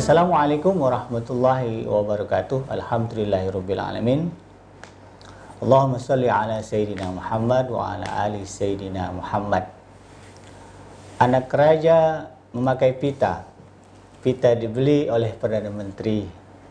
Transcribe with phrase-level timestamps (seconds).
[0.00, 2.72] Assalamualaikum warahmatullahi wabarakatuh.
[2.72, 3.76] Alhamdulillahirabbil
[5.60, 9.68] Allahumma salli ala sayyidina Muhammad wa ala ali sayyidina Muhammad.
[11.20, 13.44] Anak raja memakai pita.
[14.24, 16.24] Pita dibeli oleh Perdana Menteri.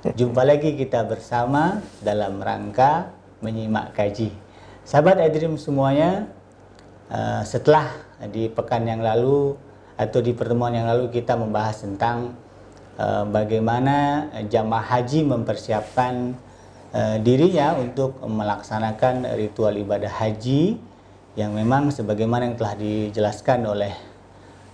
[0.10, 3.14] Jumpa lagi kita bersama dalam rangka
[3.46, 4.34] menyimak kaji.
[4.82, 6.26] Sahabat Adrim semuanya,
[7.14, 7.94] uh, setelah
[8.26, 9.54] di pekan yang lalu
[10.02, 12.49] atau di pertemuan yang lalu kita membahas tentang
[13.32, 16.36] bagaimana jamaah haji mempersiapkan
[16.92, 20.76] uh, dirinya untuk melaksanakan ritual ibadah haji
[21.40, 23.96] yang memang sebagaimana yang telah dijelaskan oleh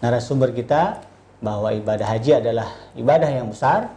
[0.02, 1.06] narasumber kita
[1.38, 3.94] bahwa ibadah haji adalah ibadah yang besar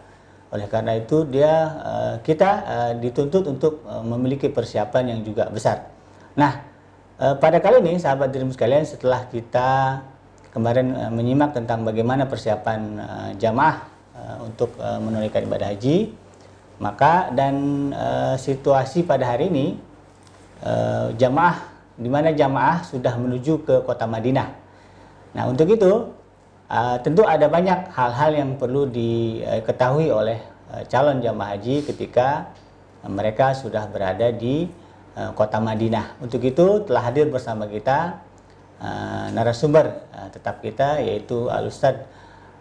[0.52, 2.50] oleh karena itu dia uh, kita
[3.00, 5.88] dituntut untuk memiliki persiapan yang juga besar.
[6.36, 6.64] Nah,
[7.18, 10.00] pada kali ini sahabat dirimu sekalian setelah kita
[10.54, 12.80] kemarin menyimak tentang bagaimana persiapan
[13.36, 16.10] jamaah uh, untuk uh, menunaikan ibadah haji,
[16.82, 17.54] maka dan
[17.94, 19.66] uh, situasi pada hari ini
[20.66, 24.54] uh, jamaah di mana jamaah sudah menuju ke kota Madinah.
[25.34, 26.14] Nah, untuk itu
[26.70, 30.38] uh, tentu ada banyak hal-hal yang perlu diketahui oleh
[30.70, 32.54] uh, calon jamaah haji ketika
[33.06, 34.70] mereka sudah berada di
[35.18, 36.22] uh, kota Madinah.
[36.22, 38.22] Untuk itu telah hadir bersama kita
[38.78, 41.70] uh, narasumber uh, tetap kita yaitu Al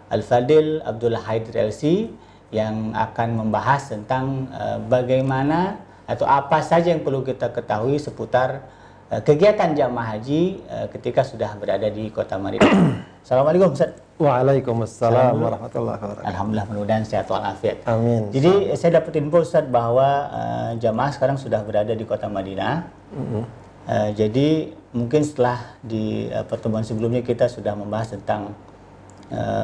[0.07, 2.07] Ustad Al Fadil Abdullah Haidir LC
[2.51, 8.63] yang akan membahas tentang uh, bagaimana atau apa saja yang perlu kita ketahui seputar
[9.11, 12.71] uh, kegiatan jamaah haji uh, ketika sudah berada di kota Madinah.
[13.27, 13.91] Assalamualaikum Ustaz.
[14.17, 16.31] Waalaikumsalam warahmatullahi wabarakatuh.
[16.31, 17.83] Alhamdulillah mudah-mudahan sehat walafiat.
[17.85, 18.31] Amin.
[18.31, 22.87] Jadi saya dapat info Ustaz bahwa uh, jamaah sekarang sudah berada di kota Madinah.
[23.11, 23.43] Mm -hmm.
[23.91, 28.55] uh, jadi mungkin setelah di uh, pertemuan sebelumnya kita sudah membahas tentang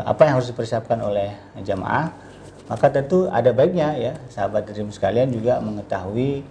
[0.03, 1.31] apa yang harus dipersiapkan oleh
[1.63, 2.11] jamaah,
[2.67, 6.43] maka tentu ada baiknya ya sahabat dream sekalian juga mengetahui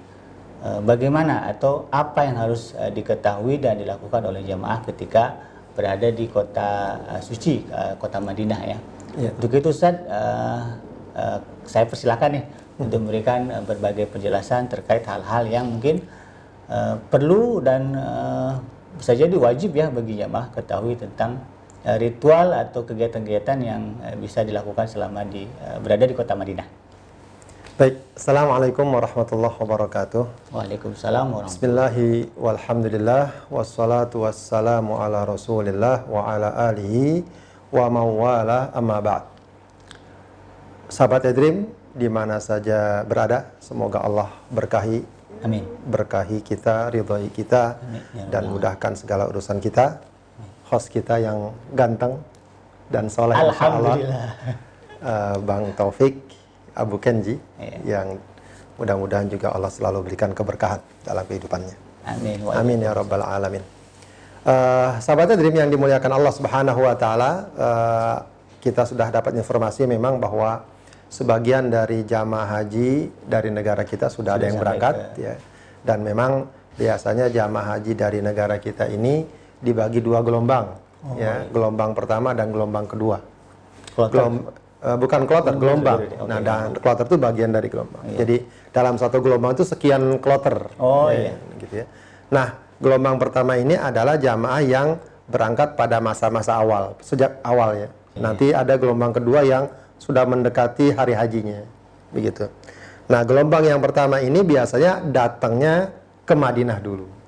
[0.60, 5.40] uh, bagaimana atau apa yang harus uh, diketahui dan dilakukan oleh jamaah ketika
[5.72, 7.64] berada di kota suci
[7.96, 8.78] kota Madinah ya.
[9.16, 9.30] ya.
[9.32, 10.04] Untuk itu Ustaz
[11.64, 12.84] saya persilakan nih hmm.
[12.84, 16.04] untuk memberikan berbagai penjelasan terkait hal-hal yang mungkin
[17.08, 17.88] perlu dan
[19.00, 21.40] bisa jadi wajib ya bagi jamaah ketahui tentang
[21.82, 26.66] ritual atau kegiatan-kegiatan yang uh, bisa dilakukan selama di uh, berada di kota Madinah.
[27.72, 30.54] Baik, Assalamualaikum warahmatullahi wabarakatuh.
[30.54, 37.26] Waalaikumsalam warahmatullahi Bismillahi walhamdulillah wassalatu wassalamu ala rasulillah wa ala alihi
[37.72, 39.24] wa mawala amma ba'd.
[40.92, 45.66] Sahabat Edrim, di mana saja berada, semoga Allah berkahi Amin.
[45.90, 48.02] Berkahi kita, ridhoi kita, Amin.
[48.14, 49.98] Ya dan mudahkan segala urusan kita.
[50.72, 52.16] Host kita yang ganteng
[52.88, 54.32] dan soleh, Alhamdulillah.
[55.04, 56.16] Uh, Bang Taufik
[56.72, 58.00] Abu Kenji, ya.
[58.00, 58.16] yang
[58.80, 61.76] mudah-mudahan juga Allah selalu berikan keberkahan dalam kehidupannya.
[62.08, 62.40] Amin.
[62.48, 63.60] Amin ya rabbal alamin.
[64.42, 68.16] Uh, sahabatnya Dream yang dimuliakan Allah Subhanahu wa taala, uh,
[68.64, 70.64] kita sudah dapat informasi memang bahwa
[71.12, 75.20] sebagian dari jamaah haji dari negara kita sudah, sudah ada yang berangkat ke...
[75.20, 75.34] ya.
[75.84, 76.48] Dan memang
[76.80, 80.74] biasanya jamaah haji dari negara kita ini dibagi dua gelombang
[81.06, 81.50] oh, ya, iya.
[81.50, 83.18] gelombang pertama dan gelombang kedua.
[83.92, 84.48] Gelom,
[84.80, 86.00] uh, bukan kloter, gelombang.
[86.08, 86.26] Okay.
[86.26, 88.04] Nah, dan kloter itu bagian dari gelombang.
[88.08, 88.18] Iya.
[88.24, 88.36] Jadi
[88.72, 90.72] dalam satu gelombang itu sekian kloter.
[90.80, 91.34] Oh ya, iya.
[91.60, 91.86] Gitu ya.
[92.32, 94.96] Nah, gelombang pertama ini adalah jamaah yang
[95.28, 97.88] berangkat pada masa-masa awal, sejak awal ya.
[97.88, 98.20] Iya.
[98.20, 99.68] Nanti ada gelombang kedua yang
[100.00, 101.62] sudah mendekati hari hajinya,
[102.10, 102.50] begitu.
[103.06, 105.92] Nah, gelombang yang pertama ini biasanya datangnya
[106.24, 107.21] ke Madinah dulu.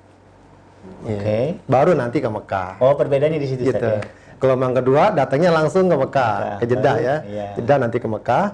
[1.05, 1.17] Oke.
[1.21, 1.45] Okay.
[1.57, 1.69] Ya.
[1.69, 2.81] Baru nanti ke Mekah.
[2.81, 3.77] Oh, perbedaannya di situ gitu.
[3.77, 4.01] ya.
[4.41, 6.59] Gelombang kedua datangnya langsung ke Mekah, Mekah.
[6.61, 7.17] ke Jeddah ya.
[7.25, 7.49] Iya.
[7.61, 8.45] Jeddah nanti ke Mekah.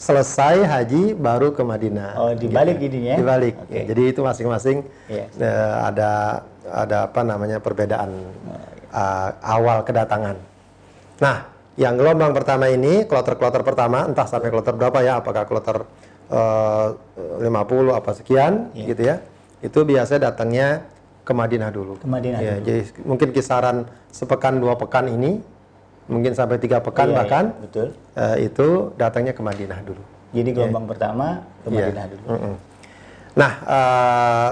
[0.00, 2.16] Selesai haji baru ke Madinah.
[2.16, 3.04] Oh, dibalik gitu.
[3.04, 3.20] ya?
[3.20, 3.52] Dibalik.
[3.68, 3.84] Okay.
[3.84, 5.28] Ya, jadi itu masing-masing yeah.
[5.36, 5.44] Iya.
[5.44, 6.10] uh, ada
[6.70, 8.10] ada apa namanya perbedaan
[8.94, 10.40] uh, awal kedatangan.
[11.20, 11.36] Nah,
[11.76, 15.84] yang gelombang pertama ini, kloter-kloter pertama, entah sampai kloter berapa ya, apakah kloter
[16.32, 16.96] uh,
[17.40, 17.46] 50
[17.92, 18.88] apa sekian, yeah.
[18.88, 19.16] gitu ya.
[19.60, 20.88] Itu biasa datangnya
[21.30, 21.94] ke Madinah dulu.
[22.02, 22.38] Ke Madinah.
[22.42, 22.66] Ya, dulu.
[22.66, 25.38] jadi mungkin kisaran sepekan dua pekan ini,
[26.10, 27.88] mungkin sampai tiga pekan yeah, bahkan, yeah, betul.
[28.18, 28.68] Uh, itu
[28.98, 30.02] datangnya ke Madinah dulu.
[30.34, 30.90] Jadi gelombang yeah.
[30.90, 31.26] pertama
[31.62, 31.76] ke iya.
[31.78, 32.10] Madinah yeah.
[32.10, 32.26] dulu.
[32.26, 32.54] Mm -mm.
[33.30, 34.50] Nah, uh,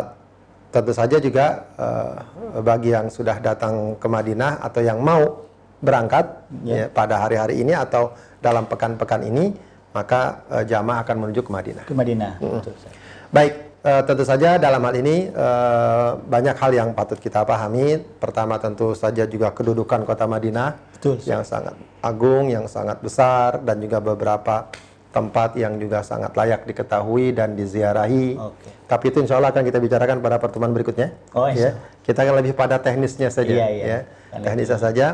[0.70, 2.14] tentu saja juga uh,
[2.62, 5.50] bagi yang sudah datang ke Madinah atau yang mau
[5.82, 6.86] berangkat yeah.
[6.86, 9.50] ya, pada hari-hari ini atau dalam pekan-pekan ini,
[9.90, 11.84] maka uh, jamaah akan menuju ke Madinah.
[11.90, 12.38] Ke Madinah.
[12.38, 12.96] Mm -hmm.
[13.34, 18.00] Baik, uh, tentu saja dalam hal ini uh, banyak hal yang patut kita pahami.
[18.18, 23.78] Pertama tentu saja juga kedudukan kota Madinah Betul, yang sangat agung, yang sangat besar dan
[23.78, 24.70] juga beberapa
[25.08, 28.36] tempat yang juga sangat layak diketahui dan diziarahi.
[28.36, 28.68] Oke.
[28.86, 31.16] Tapi itu insya Allah akan kita bicarakan pada pertemuan berikutnya.
[31.32, 31.76] Oh, ya.
[32.04, 33.52] Kita akan lebih pada teknisnya saja.
[33.52, 33.84] Iya, iya.
[33.84, 34.00] Ya.
[34.40, 35.06] Teknisnya saja.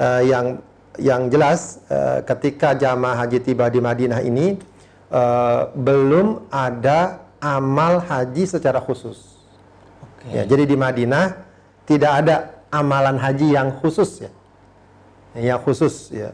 [0.00, 0.62] Eh, yang
[0.98, 4.58] yang jelas eh, ketika jamaah haji tiba di Madinah ini
[5.12, 9.40] eh, belum ada amal haji secara khusus.
[10.04, 10.36] Oke.
[10.36, 11.40] Ya, jadi di Madinah
[11.88, 12.36] tidak ada
[12.70, 14.30] amalan haji yang khusus ya.
[15.34, 16.30] Yang khusus ya.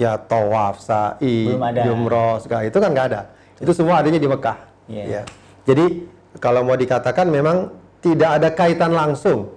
[0.00, 1.52] Ya tawaf, sa'i,
[1.84, 3.20] jumroh, segala itu kan nggak ada.
[3.60, 4.58] Itu semua adanya di Mekah.
[4.88, 5.04] Iya.
[5.04, 5.22] Ya.
[5.68, 6.08] Jadi
[6.40, 7.68] kalau mau dikatakan memang
[8.00, 9.52] tidak ada kaitan langsung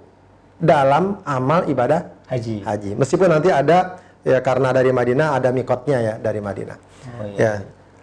[0.60, 2.64] dalam amal ibadah Haji.
[2.64, 2.90] haji.
[2.96, 6.78] Meskipun nanti ada ya karena dari Madinah ada mikotnya ya dari Madinah.
[7.20, 7.40] Oh, iya.
[7.40, 7.52] Ya.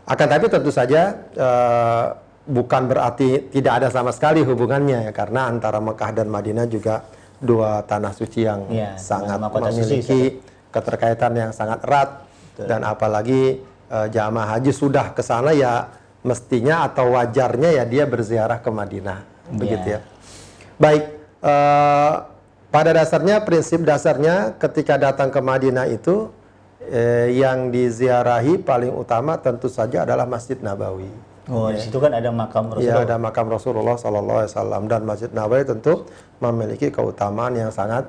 [0.05, 2.05] Akan tapi tentu saja eh,
[2.45, 7.05] bukan berarti tidak ada sama sekali hubungannya ya karena antara Mekah dan Madinah juga
[7.37, 10.21] dua tanah suci yang Iya, sangat kota suci, memiliki
[10.69, 12.65] keterkaitan yang sangat erat Betul.
[12.69, 13.41] dan apalagi
[13.89, 15.89] eh, jamaah haji sudah ke sana ya
[16.21, 19.99] mestinya atau wajarnya ya dia berziarah ke Madinah begitu Iya.
[19.99, 19.99] ya.
[20.77, 21.03] Baik,
[21.41, 22.13] eh,
[22.71, 26.29] pada dasarnya prinsip dasarnya ketika datang ke Madinah itu
[26.81, 31.09] eh, yang diziarahi paling utama tentu saja adalah Masjid Nabawi.
[31.51, 33.03] Oh, di situ kan ada makam Ya Rasulullah.
[33.03, 36.07] ada makam Rasulullah Sallallahu Alaihi Wasallam dan Masjid Nabawi tentu
[36.39, 38.07] memiliki keutamaan yang sangat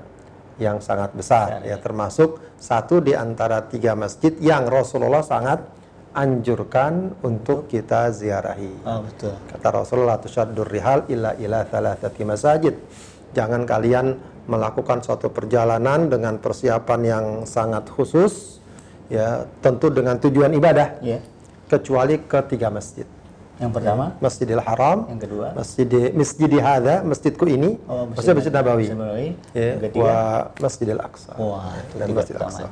[0.61, 5.59] yang sangat besar ya termasuk satu di antara tiga masjid yang Rasulullah sangat
[6.13, 8.71] anjurkan untuk kita ziarahi.
[8.85, 9.33] Oh, betul.
[9.49, 12.77] Kata Rasulullah tusyaddur rihal illa ila thalathati masajid.
[13.33, 14.13] Jangan kalian
[14.45, 18.61] melakukan suatu perjalanan dengan persiapan yang sangat khusus
[19.09, 21.25] ya, tentu dengan tujuan ibadah Iya.
[21.67, 23.09] kecuali ke tiga masjid.
[23.63, 25.47] Yang pertama, Masjidil Haram, yang kedua.
[25.55, 28.85] Masjid Masjid Hadza, masjidku ini, Oh, Masjid Masjid Nabawi.
[28.91, 29.29] Masjid Nabawi.
[29.55, 30.03] Ya, Yang ketiga.
[30.03, 30.17] wa
[30.59, 31.33] Masjidil Aqsa.
[31.39, 32.63] Wah, itu dan Masjid Aqsa.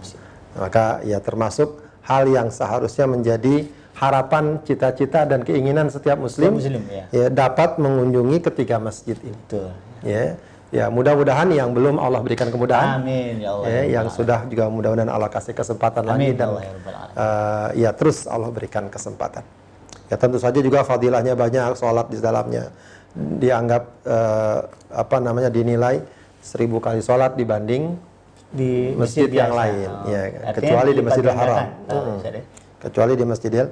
[0.58, 7.04] Maka ya termasuk hal yang seharusnya menjadi harapan, cita-cita dan keinginan setiap muslim, Muslim, ya.
[7.12, 9.36] ya dapat mengunjungi ketiga masjid ini.
[9.46, 9.70] Betul.
[10.00, 10.40] Ya,
[10.72, 13.66] ya mudah-mudahan yang belum Allah berikan kemudahan, Amin ya Allah.
[13.68, 17.12] ya, yang sudah juga mudah-mudahan Allah kasih kesempatan Amin lagi ya dan Allah ya Alamin.
[17.14, 19.44] eh, ya terus Allah berikan kesempatan.
[20.10, 22.74] Ya tentu saja juga fadilahnya banyak, sholat di dalamnya
[23.14, 24.58] dianggap eh,
[24.90, 26.02] apa namanya dinilai
[26.42, 27.98] seribu kali sholat dibanding
[28.50, 29.60] di masjid yang biasa.
[29.62, 30.10] lain, Oh.
[30.10, 30.20] ya,
[30.54, 31.58] kecuali di Masjidil Haram.
[31.86, 31.94] gandakan.
[31.94, 32.42] Oh, ya.
[32.82, 33.66] kecuali di Masjidil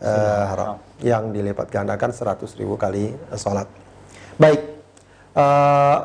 [0.00, 0.48] eh, Haram.
[0.48, 0.74] Haram
[1.04, 3.68] yang dilipat gandakan 100 ribu kali eh, sholat.
[4.40, 4.60] Baik,
[5.36, 5.98] eh,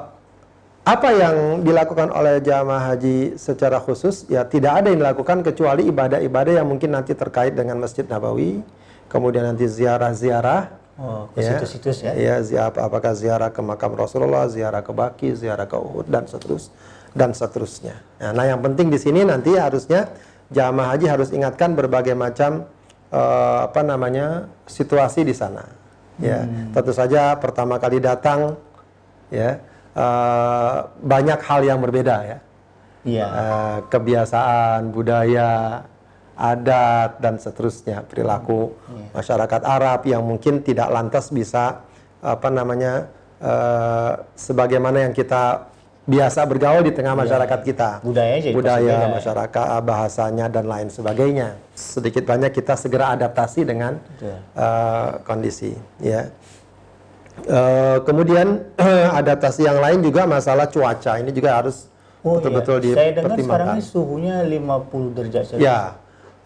[0.88, 4.28] apa yang dilakukan oleh jamaah haji secara khusus?
[4.28, 8.60] Ya tidak ada yang dilakukan kecuali ibadah-ibadah yang mungkin nanti terkait dengan Masjid Nabawi,
[9.08, 10.88] kemudian nanti ziarah-ziarah.
[10.98, 12.12] Oh, ke situs-situs ya.
[12.18, 16.74] Ya, ziarah, apakah ziarah ke makam Rasulullah, ziarah ke Baki, ziarah ke Uhud dan seterus
[17.14, 17.98] dan seterusnya.
[18.22, 20.10] Nah, nah, yang penting di sini nanti harusnya
[20.54, 22.66] jamaah haji harus ingatkan berbagai macam
[23.10, 25.66] eh, apa namanya situasi di sana.
[26.18, 28.58] Ya, tentu saja pertama kali datang
[29.30, 29.62] ya
[29.94, 32.38] eh, banyak hal yang berbeda ya.
[33.08, 33.28] Iya.
[33.28, 35.86] Eh, kebiasaan, budaya,
[36.38, 38.78] adat dan seterusnya, perilaku
[39.12, 41.82] masyarakat Arab yang mungkin tidak lantas bisa
[42.22, 43.10] apa namanya
[43.42, 45.74] eh, sebagaimana yang kita
[46.08, 47.90] biasa bergaul di tengah masyarakat kita.
[48.00, 49.16] Budaya jadi pasti budaya, beda.
[49.20, 51.60] masyarakat, bahasanya dan lain sebagainya.
[51.76, 56.32] Sedikit banyak kita segera adaptasi dengan eh, kondisi, ya.
[57.44, 58.62] Eh, kemudian
[59.20, 61.90] adaptasi yang lain juga masalah cuaca ini juga harus
[62.26, 62.96] Oh betul-betul iya.
[62.98, 63.78] Saya dengar sekarang dipertimbangkan.
[63.78, 65.62] ini suhunya 50 derajat Celcius.
[65.64, 65.80] Ya,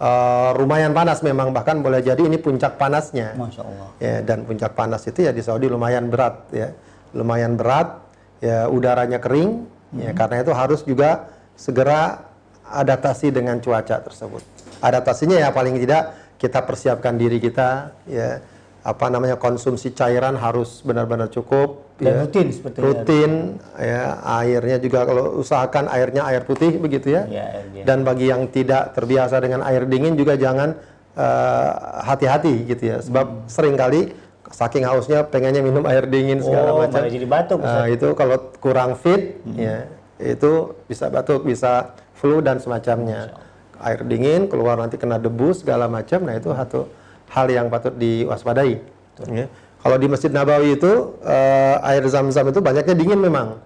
[0.02, 3.38] eh, lumayan panas memang bahkan boleh jadi ini puncak panasnya.
[3.38, 3.90] Masya Allah.
[4.02, 6.74] Ya, dan puncak panas itu ya di Saudi lumayan berat ya,
[7.14, 8.02] lumayan berat.
[8.42, 9.70] Ya udaranya kering.
[9.92, 12.32] Ya karena itu harus juga segera
[12.66, 14.42] adaptasi dengan cuaca tersebut.
[14.82, 18.42] Adaptasinya ya paling tidak kita persiapkan diri kita ya
[18.82, 22.18] apa namanya konsumsi cairan harus benar-benar cukup Dan ya.
[22.26, 23.32] rutin seperti rutin
[23.78, 24.18] ya.
[24.42, 27.30] Airnya juga kalau usahakan airnya air putih begitu ya.
[27.30, 27.86] Ya, dia.
[27.86, 30.74] dan bagi yang tidak terbiasa dengan air dingin juga jangan
[31.14, 31.72] eh,
[32.02, 32.98] hati-hati gitu ya.
[33.00, 34.18] Sebab sering kali
[34.50, 37.06] saking hausnya pengennya minum air dingin segala Oh, macam.
[37.06, 37.62] jadi batuk.
[37.62, 39.86] Eh, itu kalau kurang fit ya
[40.18, 43.38] itu bisa batuk bisa flu dan semacamnya.
[43.78, 46.86] Air dingin keluar nanti kena debu segala macam nah itu satu
[47.32, 48.84] hal yang patut diwaspadai
[49.32, 49.46] ya.
[49.80, 53.58] kalau di masjid Nabawi itu eh, air zam-zam itu banyaknya dingin memang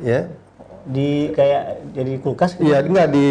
[0.00, 0.26] ya
[0.84, 2.68] Di kayak jadi kulkas gitu.
[2.68, 3.28] Iya, enggak di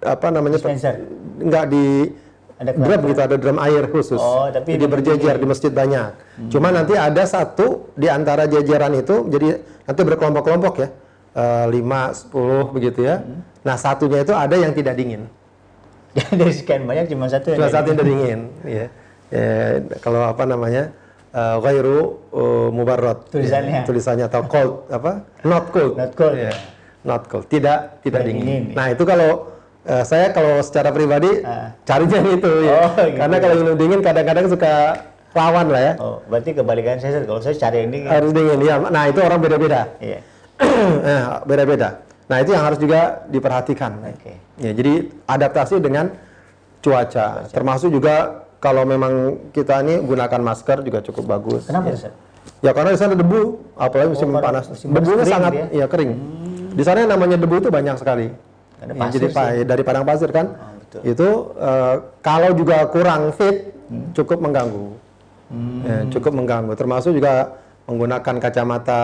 [0.00, 0.56] apa namanya?
[0.56, 1.04] Dispenser.
[1.36, 2.08] Enggak di
[2.56, 4.16] Ada drum gitu, ada drum air khusus.
[4.16, 6.16] Oh, tapi jadi berjejer di masjid banyak.
[6.48, 10.88] Cuma nanti ada satu di antara jajaran itu, jadi nanti berkelompok-kelompok ya,
[11.32, 13.24] Eh, lima, sepuluh begitu ya.
[13.64, 15.28] Nah satunya itu ada yang tidak dingin,
[16.38, 18.40] Dari sekian banyak cuma satu cuma yang satu yang dingin.
[18.68, 18.86] Ya.
[19.32, 20.92] Ya, kalau apa namanya?
[21.32, 23.16] Uh, ghairu uh.
[23.32, 23.80] Tulisannya.
[23.80, 25.24] Ya, tulisannya atau cold apa?
[25.48, 25.96] Not cold.
[25.96, 26.52] Not cold, Ya.
[26.52, 26.54] ya.
[27.08, 27.48] Not cold.
[27.48, 28.44] Tidak tidak Tidak dingin.
[28.44, 28.74] dingin, ya.
[28.76, 29.30] Nah, itu kalau
[29.88, 31.72] uh, saya kalau secara pribadi Ah.
[31.88, 32.76] carinya yang itu ya.
[32.84, 33.40] Oh, gitu Karena ya.
[33.40, 34.72] kalau minum dingin kadang-kadang suka
[35.32, 35.92] lawan lah ya.
[35.96, 37.24] Oh, berarti kebalikan saya.
[37.24, 38.08] Kalau saya cari yang dingin.
[38.12, 38.76] Harus dingin ya.
[38.76, 39.88] Nah, itu orang beda-beda.
[40.04, 40.20] Iya.
[40.60, 42.04] Eh, beda-beda.
[42.26, 43.92] Nah, itu yang harus juga diperhatikan.
[44.04, 44.38] Oke.
[44.56, 46.14] Ya, jadi adaptasi dengan
[46.80, 47.46] cuaca.
[47.48, 49.12] Termasuk juga kalau memang
[49.50, 51.66] kita ini gunakan masker juga cukup bagus.
[51.66, 52.10] Kenapa ya.
[52.62, 54.66] Ya karena di sana debu, apalagi musim Oh, panas.
[54.66, 55.66] musim panas Debunya sangat dia.
[55.82, 56.10] ya kering.
[56.72, 58.30] Di sana yang namanya debu itu banyak sekali.
[58.82, 59.62] Ada Ya, jadi sih.
[59.62, 60.46] dari padang pasir kan.
[60.58, 61.00] Oh, betul.
[61.06, 63.70] itu eh, kalau juga kurang fit
[64.14, 64.86] cukup mengganggu.
[65.52, 65.80] Hmm.
[65.84, 66.72] Ya, cukup mengganggu.
[66.74, 67.54] Termasuk juga
[67.86, 69.02] menggunakan kacamata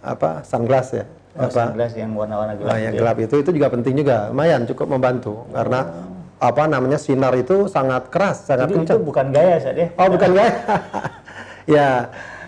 [0.00, 1.04] apa sunglass ya.
[1.38, 2.66] Oh, apa sunglass yang warna-warna gelap.
[2.66, 3.00] Nah, yang gitu ya.
[3.00, 5.80] gelap itu itu juga penting juga, lumayan cukup membantu karena
[6.38, 9.00] apa namanya sinar itu sangat keras, sangat Jadi itu kencang.
[9.00, 9.88] bukan gaya Ustaz ya.
[9.94, 10.52] Oh bukan gaya,
[11.78, 11.86] ya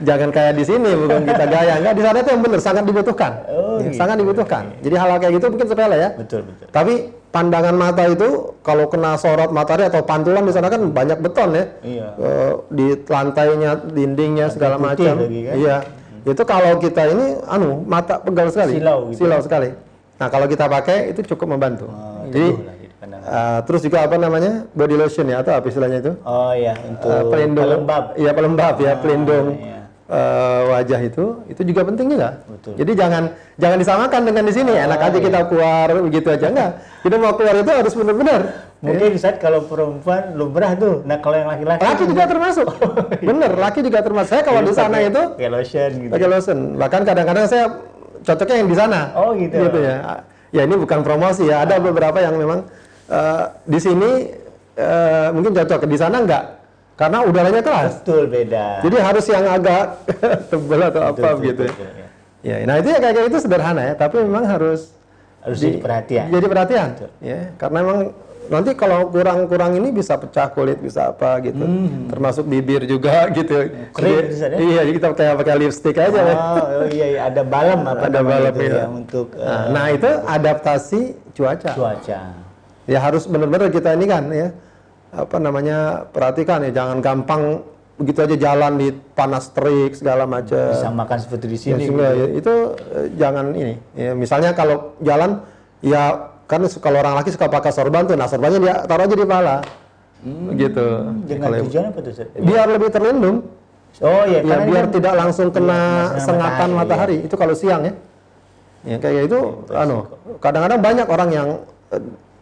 [0.00, 3.32] jangan kayak di sini bukan kita gaya, enggak di sana itu yang benar sangat dibutuhkan,
[3.46, 3.96] Oh, Ya, gitu.
[3.96, 4.64] sangat dibutuhkan.
[4.78, 6.66] Jadi hal-hal kayak gitu mungkin sepele ya, Betul, betul.
[6.68, 6.94] tapi
[7.30, 8.28] pandangan mata itu
[8.60, 12.06] kalau kena sorot matahari atau pantulan di sana kan banyak beton ya, Iya.
[12.16, 15.54] Eh, di lantainya, dindingnya segala putih macam, kan?
[15.54, 15.76] iya.
[16.24, 19.24] Itu kalau kita ini, anu mata pegal sekali, Silau gitu.
[19.24, 19.72] silau sekali.
[20.20, 21.88] Nah kalau kita pakai itu cukup membantu.
[21.88, 22.60] Oh, Jadi
[23.24, 26.12] uh, terus juga apa namanya body lotion ya atau apa istilahnya itu?
[26.28, 28.04] Oh iya, untuk Uh, pelindung, pelembab.
[28.20, 29.79] Iya pelembab ya, pelindung iya.
[30.10, 32.42] Uh, wajah itu, itu juga penting juga.
[32.50, 32.74] Betul.
[32.76, 33.22] Jadi jangan
[33.56, 34.72] jangan disamakan dengan di sini.
[34.74, 36.70] Enak aja kita keluar begitu aja enggak.
[37.06, 38.40] Kita mau keluar itu harus benar-benar.
[38.80, 41.04] Mungkin saat kalau perempuan lumrah tuh.
[41.04, 42.66] Nah, kalau yang laki-laki Laki juga termasuk.
[43.20, 44.30] Bener, laki juga termasuk.
[44.32, 46.12] Saya kalau di sana itu pakai lotion gitu.
[46.16, 46.58] pakai lotion.
[46.80, 47.64] Bahkan kadang-kadang saya
[48.24, 49.00] cocoknya yang di sana.
[49.16, 49.56] Oh, gitu.
[49.80, 50.24] ya.
[50.50, 51.62] Ya ini bukan promosi ya.
[51.62, 52.64] Ada beberapa yang memang
[53.12, 54.10] eh, di sini
[54.80, 56.44] eh, mungkin cocok, di sana enggak.
[57.00, 58.04] Karena udaranya keras.
[58.04, 58.84] Betul beda.
[58.84, 59.82] Jadi harus yang agak
[60.52, 61.64] tebal atau apa Betul, gitu.
[61.64, 61.72] betul, ya.
[61.72, 62.08] betul, ya.
[62.40, 64.92] Ya, nah itu ya kayak gitu sederhana ya, tapi memang harus
[65.40, 66.26] Harus jadi perhatian.
[66.28, 66.88] Jadi perhatian,
[67.20, 67.38] ya.
[67.56, 67.98] Karena memang
[68.48, 71.64] nanti kalau kurang-kurang ini bisa pecah kulit, bisa apa gitu.
[72.08, 73.56] Termasuk bibir juga gitu.
[73.56, 73.92] Hmm.
[73.92, 74.56] Kering Jadi-.
[74.60, 76.20] Iya, jadi kita pakai pakai lipstick aja.
[76.20, 76.34] ya.
[76.36, 78.76] Oh, oh iya, iya, ada balem apa Ada balem, itu iya.
[78.76, 81.00] ya untuk eh, Nah, nah, itu adaptasi
[81.32, 81.70] cuaca.
[81.72, 82.20] cuaca.
[82.84, 84.48] Ya harus benar-benar kita ini kan ya
[85.10, 87.42] apa namanya perhatikan ya jangan gampang
[87.98, 90.72] begitu aja jalan di panas terik segala macam.
[90.72, 91.82] Bisa makan seperti di Ya, sini.
[91.84, 92.54] sehingga ya, itu
[92.96, 93.74] eh, jangan ini.
[93.92, 95.44] Ya, misalnya kalau jalan
[95.84, 99.22] ya kan kalau orang laki suka pakai sorban tuh, nah sorbannya dia taruh aja di
[99.22, 99.56] kepala.
[100.52, 100.86] Gitu.
[101.28, 102.12] Dengan Kalau- tujuan apa tuh?
[102.40, 103.36] Biar lebih terlindung.
[104.00, 105.80] Oh iya, Ya, biar kan- tidak langsung kena
[106.14, 107.16] sinar sengatan matahari, matahari.
[107.26, 107.92] Itu kalau siang ya.
[108.80, 109.38] Ya kayak itu
[109.76, 110.08] anu
[110.40, 111.48] kadang-kadang banyak orang yang
[111.92, 112.00] eh,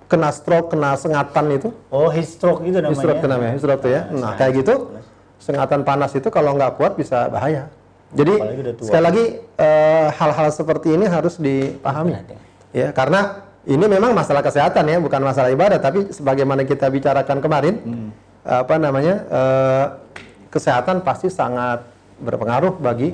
[0.08, 1.68] kena stroke, kena sengatan itu.
[1.92, 2.90] Oh, heat stroke itu namanya.
[2.90, 4.02] Heat stroke itu namanya, heat stroke itu ya.
[4.10, 4.74] Nah, kayak gitu
[5.38, 7.70] sengatan panas itu kalau nggak kuat bisa bahaya.
[8.08, 8.34] Jadi
[8.80, 9.24] sekali lagi
[9.60, 12.16] eh, hal-hal seperti ini harus dipahami.
[12.72, 17.74] Ya, karena ini memang masalah kesehatan ya, bukan masalah ibadah, tapi sebagaimana kita bicarakan kemarin,
[17.84, 18.08] Hmm.
[18.48, 19.84] apa namanya eh,
[20.48, 21.84] kesehatan pasti sangat
[22.16, 23.12] berpengaruh bagi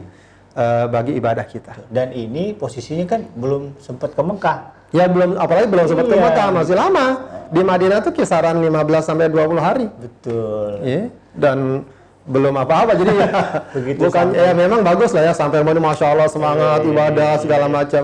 [0.55, 1.91] eh, bagi ibadah kita.
[1.91, 4.59] Dan ini posisinya kan belum sempat ke Mekah.
[4.95, 6.23] Ya belum, apalagi belum sempat ke Iya.
[6.23, 7.07] Mekah, masih lama.
[7.51, 9.87] Di Madinah tuh kisaran 15 sampai 20 hari.
[9.91, 10.71] Betul.
[10.87, 11.03] Iya,
[11.35, 11.83] dan
[12.25, 13.29] belum apa-apa jadi ya
[13.77, 17.33] Begitu bukan ya memang bagus lah ya sampai mana masya Allah semangat Iya, iya, ibadah
[17.37, 18.03] segala macam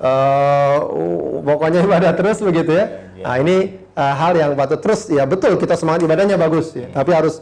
[0.00, 3.56] Eh, uh, pokoknya ibadah terus begitu ya Iya, nah ini
[3.94, 6.88] eh, hal yang patut terus ya betul kita semangat ibadahnya bagus Iya.
[6.90, 6.98] ya.
[6.98, 7.34] tapi harus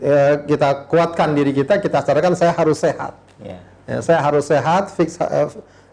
[0.00, 3.60] eh, kita kuatkan diri kita kita sadarkan saya harus sehat Ya.
[3.86, 5.20] Ya, saya harus sehat, fix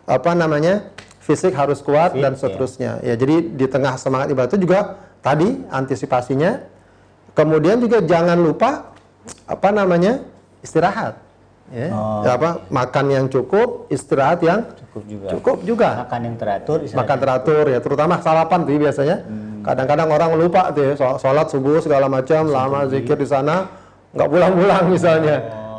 [0.08, 0.90] apa namanya
[1.24, 2.40] fisik harus kuat Fit, dan ya.
[2.40, 2.92] seterusnya.
[3.00, 3.16] Ya.
[3.16, 6.60] jadi di tengah semangat ibadah itu juga tadi antisipasinya,
[7.32, 8.92] kemudian juga jangan lupa
[9.48, 10.20] apa namanya
[10.60, 11.16] istirahat.
[11.72, 11.90] Ya.
[11.96, 15.28] Oh, Ya, apa makan yang cukup, istirahat yang Cukup juga.
[15.32, 15.90] cukup juga.
[16.06, 19.18] Makan yang teratur, istirahat Makan teratur ya, terutama sarapan tuh biasanya.
[19.64, 23.72] Kadang-kadang orang lupa tuh ya, sholat subuh segala macam, lama zikir di sana,
[24.12, 25.38] nggak pulang-pulang misalnya.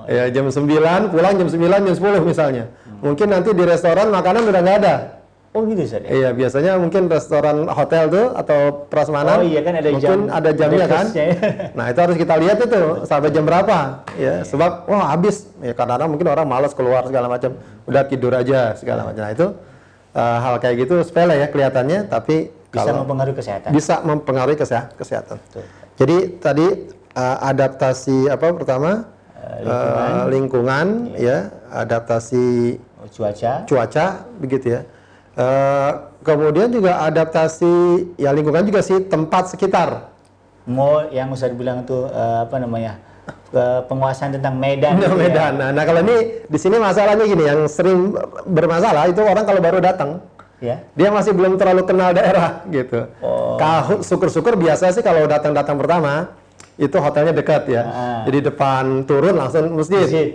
[0.08, 2.64] Ya jam 9, pulang jam 9, jam 10 misalnya.
[3.04, 4.94] Mungkin nanti di restoran makanan udah nggak ada.
[5.54, 6.10] Oh gitu Ustaz ya?
[6.10, 9.38] Iya biasanya mungkin restoran hotel tuh atau prasmanan.
[9.38, 11.06] Oh, iya kan ada mungkin jam ada jamnya kan.
[11.78, 14.02] Nah itu harus kita lihat itu sampai jam berapa.
[14.18, 15.46] Ya sebab wah habis.
[15.62, 17.54] Ya kadang-kadang mungkin orang malas keluar segala macam.
[17.86, 19.22] Udah tidur aja segala macam.
[19.22, 19.46] Nah itu
[20.12, 23.70] eh, hal kayak gitu sepele ya kelihatannya, tapi Bisa kalau mempengaruhi kesehatan.
[23.70, 25.38] bisa mempengaruhi keseha- kesehatan.
[25.38, 25.62] Betul.
[25.94, 26.66] Jadi tadi
[27.14, 32.74] eh, adaptasi apa pertama Eh, lingkungan, ya adaptasi
[33.12, 33.52] cuaca.
[33.62, 34.06] cuaca
[34.40, 34.80] begitu ya.
[35.34, 35.90] Eh,
[36.22, 40.14] kemudian juga adaptasi ya lingkungan juga sih tempat sekitar.
[40.64, 43.02] Mau yang Ustaz bilang itu eh, apa namanya?
[43.54, 44.94] eh, penguasaan tentang Medan.
[44.98, 45.22] Nah, gitu ya.
[45.26, 45.52] Medan.
[45.58, 48.14] Nah, nah, kalau ini di sini masalahnya gini, yang sering
[48.46, 50.22] bermasalah itu orang kalau baru datang,
[50.62, 50.80] Ya.
[50.96, 53.10] dia masih belum terlalu kenal daerah gitu.
[53.20, 53.58] Oh.
[53.58, 56.30] Kalau syukur-syukur biasa sih kalau datang-datang pertama
[56.78, 57.82] itu hotelnya dekat ya.
[57.84, 58.22] Ah.
[58.24, 60.06] Jadi depan turun langsung masjid.
[60.06, 60.28] Masjid.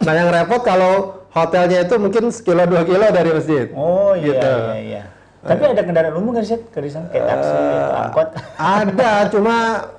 [0.00, 3.66] Nah, yang repot kalau hotelnya itu mungkin sekilo dua kilo dari masjid.
[3.74, 4.54] Oh iya Gitu.
[4.54, 5.02] iya iya.
[5.44, 8.28] Tapi ada kendaraan umum kan sih ke sana kayak taksi, atau angkot.
[8.80, 9.56] Ada, cuma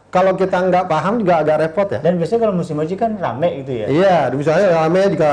[0.09, 1.99] kalau kita nggak paham juga agak repot ya.
[2.01, 3.85] Dan biasanya kalau musim haji kan rame gitu ya.
[3.85, 5.31] Iya, misalnya rame juga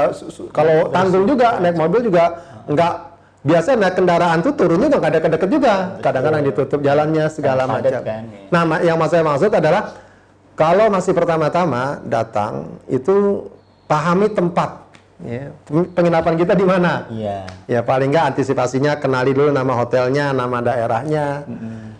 [0.52, 2.24] kalau tanggung juga naik mobil juga
[2.68, 2.94] nggak
[3.40, 5.74] biasa naik kendaraan tuh turunnya nggak ada deket juga.
[6.04, 8.00] Kadang-kadang ditutup jalannya segala macam.
[8.04, 8.52] kan, iya.
[8.52, 9.96] Nah, yang saya maksud adalah
[10.52, 13.48] kalau masih pertama-tama datang itu
[13.88, 14.91] pahami tempat.
[15.22, 15.54] Ya.
[15.70, 17.06] Penginapan kita di mana?
[17.06, 17.46] Iya.
[17.70, 21.46] Ya paling nggak antisipasinya kenali dulu nama hotelnya, nama daerahnya,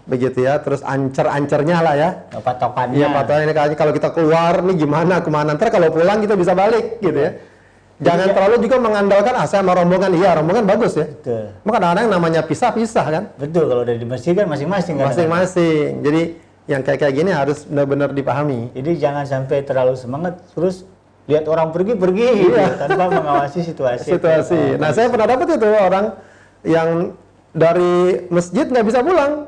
[0.04, 0.58] begitu ya.
[0.58, 2.10] Terus ancer-ancernya lah ya.
[2.34, 2.98] Patokannya.
[2.98, 6.34] Iya patokannya ini kayaknya kalau kita keluar nih gimana ke mana ntar kalau pulang kita
[6.34, 7.32] bisa balik gitu ya.
[8.02, 8.34] Jangan Iya.
[8.34, 11.06] terlalu juga mengandalkan ah saya mau rombongan iya rombongan bagus ya.
[11.06, 11.54] Betul.
[11.62, 16.02] Maka kadang-kadang namanya pisah-pisah kan, Betul kalau dari di masjid kan masing-masing masing-masing.
[16.02, 16.22] Jadi
[16.66, 18.74] yang kayak kayak gini harus benar-benar dipahami.
[18.74, 20.82] Jadi jangan sampai terlalu semangat terus
[21.30, 24.10] lihat orang pergi pergi gitu, tanpa mengawasi situasi.
[24.10, 24.12] Iya.
[24.18, 24.60] situasi.
[24.74, 26.06] Nah, saya pernah dapat itu orang
[26.66, 26.88] yang
[27.54, 29.46] dari masjid nggak bisa pulang.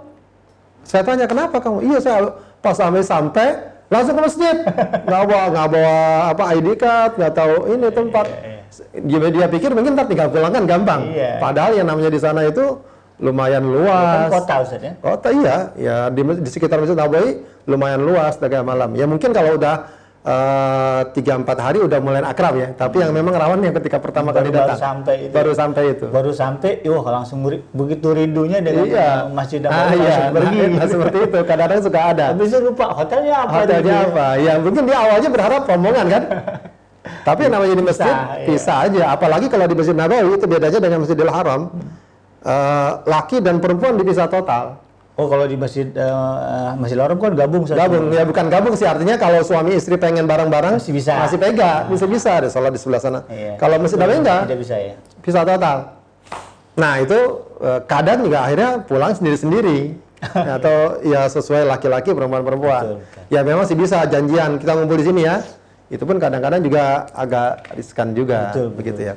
[0.84, 1.80] Saya tanya kenapa kamu?
[1.80, 2.18] Iya saya
[2.60, 3.48] pas sampai sampai
[3.88, 4.56] langsung ke masjid.
[5.08, 5.96] Nggak bawa nggak bawa
[6.32, 8.26] apa ID card, nggak tahu ini tempat.
[9.06, 11.00] Dia, dia pikir mungkin ntar tinggal pulang kan gampang.
[11.08, 11.38] Iya.
[11.40, 12.80] Padahal yang namanya di sana itu
[13.22, 14.28] lumayan Kan luas.
[14.28, 14.92] kota Ustaz ya.
[14.98, 18.92] Kota iya, ya di, di sekitar Masjid Nabawi lumayan luas dagang malam.
[18.98, 19.86] Ya mungkin kalau udah
[20.24, 22.68] eh, tiga empat hari udah mulai akrab ya.
[22.72, 24.80] Tapi yang memang rawan yang ketika pertama kali Baru- baru datang.
[24.80, 25.34] sampai itu.
[25.36, 26.06] Baru sampai itu.
[26.08, 29.28] Baru sampai, wah langsung ri- begitu rindunya dengan iya.
[29.28, 30.32] masjid ah, iya.
[30.32, 30.58] pergi.
[30.58, 30.86] Nah, gitu.
[30.96, 31.38] seperti itu.
[31.44, 32.24] Kadang-kadang suka ada.
[32.32, 33.52] Habis itu lupa hotelnya apa?
[33.62, 34.08] Hotelnya gitu ya.
[34.08, 34.26] apa?
[34.40, 36.22] Ya mungkin dia awalnya berharap rombongan kan.
[37.04, 38.46] Tapi yang namanya di masjid Bisa, iya.
[38.48, 39.02] bisa aja.
[39.12, 41.60] Apalagi kalau di Masjid Nabawi itu bedanya dengan Masjidil Haram.
[42.44, 44.76] Eh, laki dan perempuan dipisah total.
[45.14, 47.78] Oh kalau di masjid eh, Masjid Haram kan gabung Ustaz.
[47.78, 51.14] Gabung ya bukan gabung sih artinya kalau suami istri pengen bareng-bareng Masih bisa.
[51.22, 53.20] masih pega bisa bisa ada sholat di sebelah sana.
[53.30, 53.54] Iya.
[53.54, 54.94] Kalau masjid Nabawi enggak Tidak bisa ya.
[55.22, 55.78] bisa total.
[56.74, 57.18] Nah itu
[57.62, 59.94] eh, kadang juga akhirnya pulang sendiri-sendiri
[60.58, 62.82] atau ya sesuai laki-laki perempuan-perempuan.
[62.82, 63.22] Betul, betul.
[63.30, 65.46] Ya memang sih bisa janjian kita ngumpul di sini ya.
[65.94, 69.14] Itu pun kadang-kadang juga agak riskan juga Betul, begitu ya.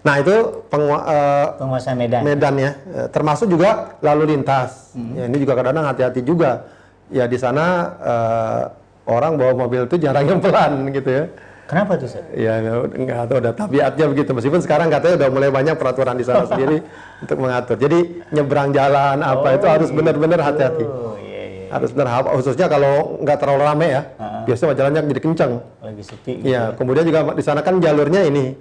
[0.00, 0.34] Nah itu
[0.66, 2.20] pengua- eh, Penguasa Medan.
[2.24, 4.96] Medan ya, Eh, termasuk juga lalu lintas.
[5.12, 6.64] Ya, ini juga kadang-kadang hati-hati juga.
[7.08, 7.64] Ya di sana
[8.00, 8.62] eh,
[9.06, 11.24] orang bawa mobil itu jarang yang pelan gitu ya.
[11.66, 12.26] Kenapa tuh Ustaz?
[12.34, 14.30] Ya nggak tahu udah tabiatnya begitu.
[14.32, 16.82] Meskipun sekarang katanya udah mulai banyak peraturan di sana sendiri
[17.20, 17.76] untuk mengatur.
[17.76, 17.98] Jadi
[18.30, 20.82] nyebrang jalan apa itu harus benar-benar hati-hati.
[20.82, 21.66] Oh iya iya.
[21.70, 24.02] Harus benar khususnya kalau nggak terlalu rame ya.
[24.40, 25.52] Biasanya jalannya jadi kencang.
[25.78, 26.32] Lagi sepi.
[26.40, 26.48] gitu.
[26.48, 28.56] Iya, kemudian juga di sana kan jalurnya ini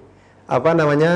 [0.50, 1.12] apa namanya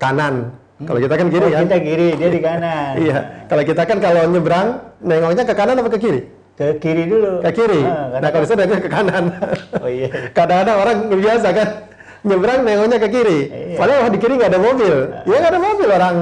[0.00, 0.56] kanan.
[0.78, 1.62] Kalau kita kan kiri Oh, kan.
[1.66, 2.92] kita kiri, dia di kanan.
[3.04, 3.18] Iya,
[3.50, 4.68] kalau kita kan kalau nyebrang
[5.02, 6.20] nengoknya ke kanan apa ke kiri?
[6.54, 7.42] Ke kiri dulu.
[7.44, 7.82] Ke kiri.
[7.84, 9.24] Ah, nah kalau saya nengoknya ke kanan.
[9.84, 10.08] Oh iya.
[10.32, 11.68] Kadang-kadang orang biasa kan
[12.24, 13.40] nyebrang nengoknya ke kiri.
[13.46, 13.76] Iya.
[13.78, 14.94] Padahal di kiri nggak ada mobil.
[15.26, 16.16] Iya nggak ada mobil orang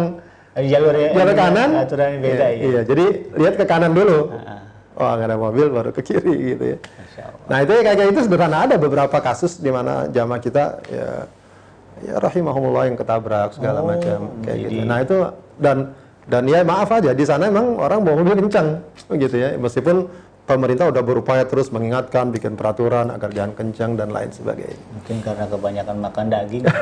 [0.57, 1.69] jalur jalur kanan.
[1.77, 2.65] Aturannya beda iya, ya.
[2.65, 3.05] Iya, jadi
[3.37, 4.19] lihat ke kanan dulu.
[4.41, 4.65] Ah,
[4.97, 6.79] Oh nggak ada mobil baru ke kiri gitu ya.
[7.53, 11.09] Nah itu ya kayak kayak itu sederhana ada beberapa kasus di mana jamaah kita ya
[11.99, 14.71] ya rahimahumullah yang ketabrak segala Oh, macam kayak gitu.
[14.75, 15.17] jadi- Nah itu
[15.57, 15.77] dan
[16.27, 18.83] dan ya maaf aja di sana emang orang bawa mobil kencang
[19.15, 20.11] gitu ya meskipun
[20.43, 24.79] pemerintah udah berupaya terus mengingatkan bikin peraturan agar jangan kencang dan lain sebagainya.
[24.93, 26.65] Mungkin karena kebanyakan makan daging.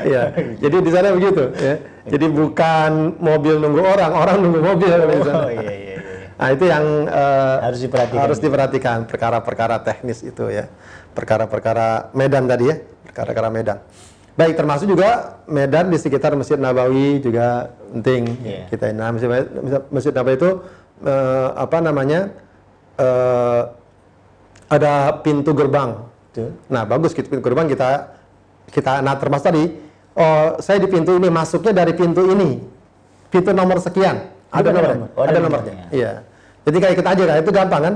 [0.00, 1.76] Iya, jadi di sana begitu ya.
[2.06, 5.44] Jadi bukan mobil nunggu orang, orang nunggu mobil di sana.
[5.44, 5.96] oh iya iya iya.
[6.36, 8.20] Nah itu yang eh, Harus diperhatikan.
[8.20, 10.72] harus diperhatikan perkara-perkara teknis itu ya,
[11.12, 12.76] perkara-perkara Medan tadi ya,
[13.10, 13.78] perkara-perkara Medan.
[14.38, 18.62] Baik termasuk juga Medan di sekitar Masjid Nabawi juga penting Iya.
[18.70, 18.94] kita.
[18.94, 19.28] Nah Masjid,
[19.90, 20.50] Masjid Nabawi itu
[21.02, 22.30] eh, apa namanya
[22.96, 23.62] eh,
[24.70, 26.06] ada pintu gerbang.
[26.30, 26.54] Tuh.
[26.70, 28.14] Nah bagus gitu pintu gerbang kita
[28.70, 29.66] kita nah termasuk tadi
[30.14, 32.62] oh saya di pintu ini masuknya dari pintu ini
[33.26, 35.08] pintu nomor sekian ada Ada nomornya nomor?
[35.10, 35.74] Oh, ada ada nomornya.
[35.74, 36.12] nomornya iya
[36.62, 37.94] jadi kayak kita aja kan itu gampang kan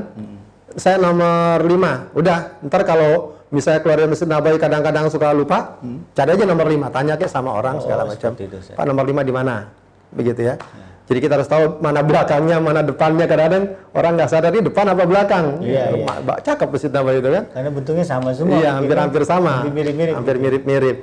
[0.74, 5.76] saya nomor 5 udah ntar kalau misalnya keluar dari Masjid Nabawi kadang-kadang suka lupa
[6.10, 8.56] cari aja nomor 5 tanya ke sama orang Oh, segala macam itu.
[8.70, 9.68] Pak nomor 5 di mana
[10.10, 10.54] begitu ya
[11.04, 15.04] jadi kita harus tahu mana belakangnya mana depannya kadang-kadang orang nggak sadar ini depan apa
[15.04, 16.04] belakang Iya, iya.
[16.24, 18.56] Ma- cakep Masjid Nabawi itu kan Karena bentuknya sama semua.
[18.56, 19.52] Iya, hampir-hampir sama.
[19.60, 20.14] Hampir mirip-mirip.
[20.16, 20.96] Hampir mirip-mirip.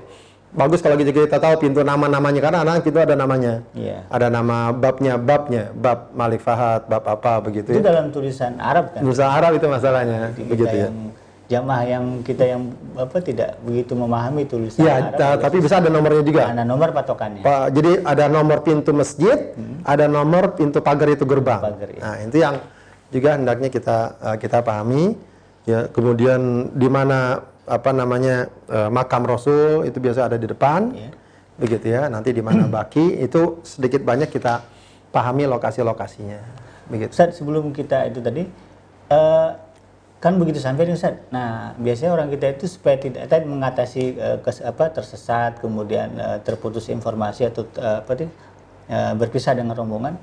[0.51, 3.61] Bagus kalau gitu kita tahu pintu nama-namanya karena anak itu ada namanya.
[3.71, 4.03] Iya.
[4.09, 7.87] Ada nama babnya, babnya, bab Malik Fahad, bab apa begitu Itu ya.
[7.87, 8.99] dalam tulisan Arab kan.
[8.99, 10.89] Nusa Arab itu masalahnya, Jadi begitu ya.
[10.89, 10.95] yang
[11.51, 15.91] jamaah yang kita yang apa tidak begitu memahami tulisan Ya, Arab, ta- tapi bisa ada
[15.91, 16.47] nomornya juga.
[16.47, 17.43] ada nomor patokannya.
[17.43, 19.51] Pak, jadi ada nomor pintu masjid,
[19.83, 21.59] ada nomor pintu pagar itu gerbang.
[21.59, 21.99] Pagar, ya.
[21.99, 22.55] Nah, itu yang
[23.11, 25.19] juga hendaknya kita uh, kita pahami.
[25.61, 31.11] Ya, kemudian di mana apa namanya uh, makam Rasul itu biasa ada di depan, Ya.
[31.55, 32.07] begitu ya.
[32.07, 34.63] Nanti di mana baki itu sedikit banyak kita
[35.09, 36.39] pahami lokasi-lokasinya,
[36.87, 37.11] begitu.
[37.11, 38.47] Ustaz, sebelum kita itu tadi
[39.07, 39.49] eh,
[40.21, 41.17] kan begitu sampai nih Ustaz.
[41.33, 46.37] Nah, biasanya orang kita itu supaya tidak tadi mengatasi eh, kes- apa tersesat, kemudian eh,
[46.45, 48.29] terputus informasi atau eh, apa nih
[48.85, 50.13] eh, berpisah dengan rombongan.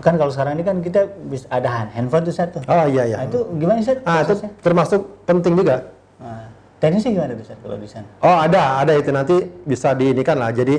[0.00, 2.62] Kan kalau sekarang ini kan kita bisa ada hand- handphone tuh Ustaz tuh.
[2.68, 3.16] Oh iya iya.
[3.20, 3.98] Nah, itu gimana Ustaz?
[4.04, 5.88] Ah, itu termasuk penting juga.
[6.20, 8.06] Nah, teknisnya gimana tuh Ustaz kalau di sana?
[8.20, 10.52] Oh ada, ada itu nanti bisa diinikan lah.
[10.52, 10.76] Jadi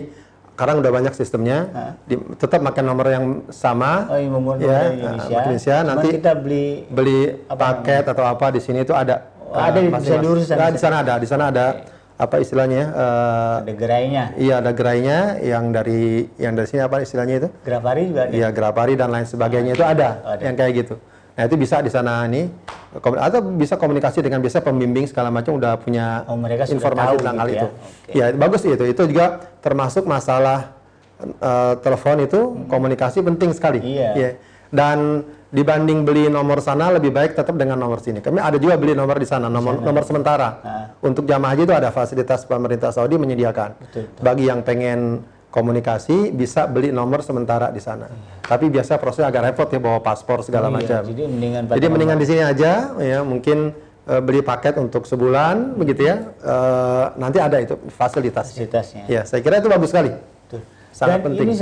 [0.54, 1.58] sekarang udah banyak sistemnya.
[2.06, 4.06] Di- tetap pakai nomor yang sama.
[4.08, 5.38] Oh, yang membuat ya, Indonesia.
[5.42, 5.76] Indonesia.
[5.76, 9.26] Cuman Nanti kita beli beli paket atau apa di sini itu ada.
[9.42, 10.22] Oh, ada di- bisa masing-masing.
[10.22, 10.60] diurus di sana?
[10.60, 11.66] Nah, di sana ada, di sana ada
[12.16, 12.84] apa istilahnya?
[12.88, 14.24] eh, ada gerainya.
[14.38, 17.50] iya ada gerainya yang dari yang dari sini apa istilahnya itu?
[17.66, 18.32] Grafari juga ada.
[18.32, 20.42] Iya grapari dan lain sebagainya itu ada, Ada.
[20.46, 20.96] yang kayak gitu.
[21.32, 22.52] Nah itu bisa di sana nih
[22.92, 27.48] atau bisa komunikasi dengan biasa pembimbing segala macam udah punya Oh, mereka informasi tentang hal
[27.48, 27.68] gitu itu.
[28.20, 28.26] ya.
[28.30, 28.84] Ya bagus itu.
[28.84, 30.76] Itu juga termasuk masalah
[31.24, 33.80] eh, telepon itu komunikasi penting sekali.
[33.80, 34.10] Iya.
[34.14, 34.30] Ya.
[34.72, 38.24] Dan dibanding beli nomor sana lebih baik tetap dengan nomor sini.
[38.24, 40.50] Kami ada juga beli nomor di sana, nomor nomor sementara.
[40.64, 40.88] Ah.
[41.04, 43.76] Untuk jamaah haji itu ada fasilitas pemerintah Saudi menyediakan.
[43.80, 44.24] Betul, betul.
[44.24, 48.08] Bagi yang pengen komunikasi bisa beli nomor sementara di sana.
[48.42, 51.02] Tapi biasa prosesnya agak repot ya bawa paspor segala Iya, macam.
[51.12, 53.76] Jadi mendingan Jadi mendingan di sini aja ya mungkin
[54.08, 56.24] eh, beli paket untuk sebulan begitu ya.
[56.40, 58.56] Eh, nanti ada itu fasilitas.
[58.56, 59.04] fasilitasnya.
[59.12, 60.16] Ya, saya kira itu bagus sekali.
[60.48, 60.64] Betul.
[60.96, 61.52] Sangat Dan penting.
[61.52, 61.56] ini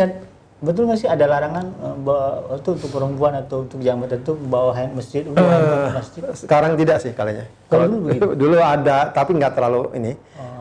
[0.60, 4.72] betul nggak sih ada larangan eh, bawa, itu untuk perempuan atau untuk jamaah tertentu bawa
[4.76, 6.22] hand masjid, udah handphone ke masjid?
[6.36, 7.46] Sekarang tidak sih kalinya.
[7.72, 8.28] Kalau dulu begitu?
[8.28, 8.36] Oh.
[8.46, 10.12] dulu ada tapi nggak terlalu ini.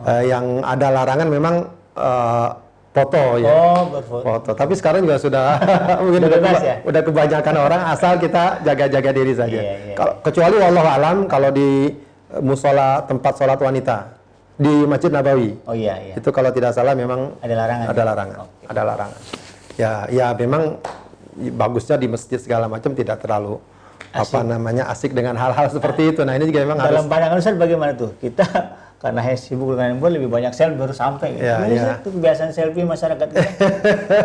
[0.07, 1.55] Eh, yang ada larangan memang
[1.93, 2.49] eh,
[2.89, 3.47] foto ya.
[3.47, 4.23] Oh, berfoto.
[4.25, 4.51] Foto.
[4.53, 5.45] Tapi sekarang juga sudah
[6.03, 6.75] mungkin udah, keba- ya?
[6.83, 9.59] udah kebanyakan orang asal kita jaga-jaga diri saja.
[9.61, 13.97] Iya, iya, Kalau kecuali wallahu alam kalau di eh, musola tempat sholat wanita
[14.59, 15.55] di Masjid Nabawi.
[15.63, 16.13] Oh iya iya.
[16.17, 17.85] Itu kalau tidak salah memang Ada larangan.
[17.87, 18.37] ada larangan.
[18.43, 18.65] Oke.
[18.67, 19.19] Ada larangan.
[19.79, 20.75] Ya, ya memang
[21.55, 23.63] bagusnya di masjid segala macam tidak terlalu
[24.09, 26.21] apa namanya asik dengan hal-hal seperti itu.
[26.25, 28.11] Nah, ini juga memang harus Dalam pandangan Ustaz bagaimana tuh?
[28.17, 28.45] Kita
[28.99, 31.39] karena sibuk dengan handphone lebih banyak selfie baru sampai.
[31.39, 31.81] Iya, Gimana iya.
[31.85, 33.47] Ustaz tuh kebiasaan selfie masyarakat kita?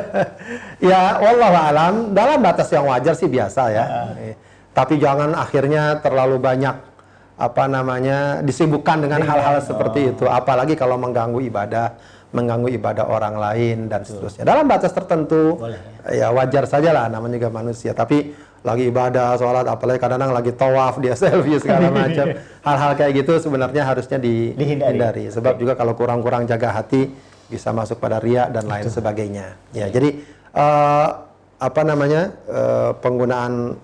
[0.90, 3.84] ya wallahu alam dalam batas yang wajar sih biasa ya.
[4.18, 4.34] Eh,
[4.74, 6.74] Tapi jangan akhirnya terlalu banyak
[7.34, 11.98] apa namanya disibukkan dengan hal-hal seperti itu apalagi kalau mengganggu ibadah,
[12.30, 14.42] mengganggu ibadah orang lain dan seterusnya.
[14.46, 15.78] Dalam batas tertentu Boleh,
[16.10, 17.94] ya wajar saja lah namanya juga manusia.
[17.94, 22.32] Tapi lagi ibadah, sholat, apalagi kadang-kadang lagi tawaf, dia selfie segala macam.
[22.64, 24.96] Hal-hal kayak gitu sebenarnya harusnya di- Dihindari.
[24.96, 25.24] dihindari.
[25.28, 27.12] Sebab juga kalau kurang-kurang jaga hati
[27.44, 29.60] bisa masuk pada ria dan lain sebagainya.
[29.76, 30.16] Ya, jadi
[30.56, 31.08] eh,
[31.60, 33.76] apa namanya eh, penggunaan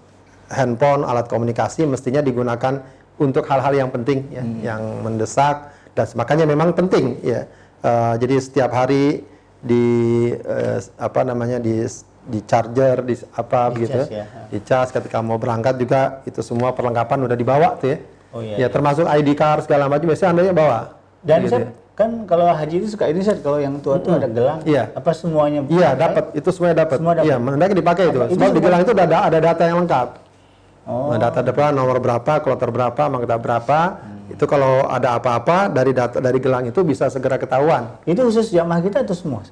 [0.48, 2.80] handphone alat komunikasi mestinya digunakan
[3.20, 7.44] untuk hal-hal yang penting, ya, yang mendesak dan makanya memang penting, ya.
[7.84, 9.28] Eh, jadi setiap hari
[9.60, 9.84] di
[10.32, 11.84] eh, apa namanya di
[12.26, 14.24] di charger di apa Di begitu cas ya.
[14.52, 17.98] di cas ketika mau berangkat juga itu semua perlengkapan udah dibawa tuh ya
[18.30, 20.78] Oh, iya, ya termasuk ID card segala macam biasanya andanya bawa
[21.18, 21.66] Dan Gitu Ustaz,
[21.98, 24.62] kan kalau haji itu suka ini Ustaz, kalau yang tua tuh ada gelang.
[24.62, 24.87] Iya.
[24.94, 25.66] Apa semuanya?
[25.66, 26.96] Iya dapat itu semuanya dapat.
[27.02, 27.26] Semua dapat?
[27.26, 28.18] Iya mendadak dipakai itu.
[28.22, 30.09] Apa, itu Sebab di gelang itu ada ada data yang lengkap.
[30.87, 31.11] Oh.
[31.12, 33.80] Nah, data depan nomor berapa, kloter berapa, makta berapa.
[33.98, 34.33] Hmm.
[34.33, 37.98] Itu kalau ada apa-apa dari data dari gelang itu bisa segera ketahuan.
[38.06, 39.42] Itu khusus jamaah kita atau semua?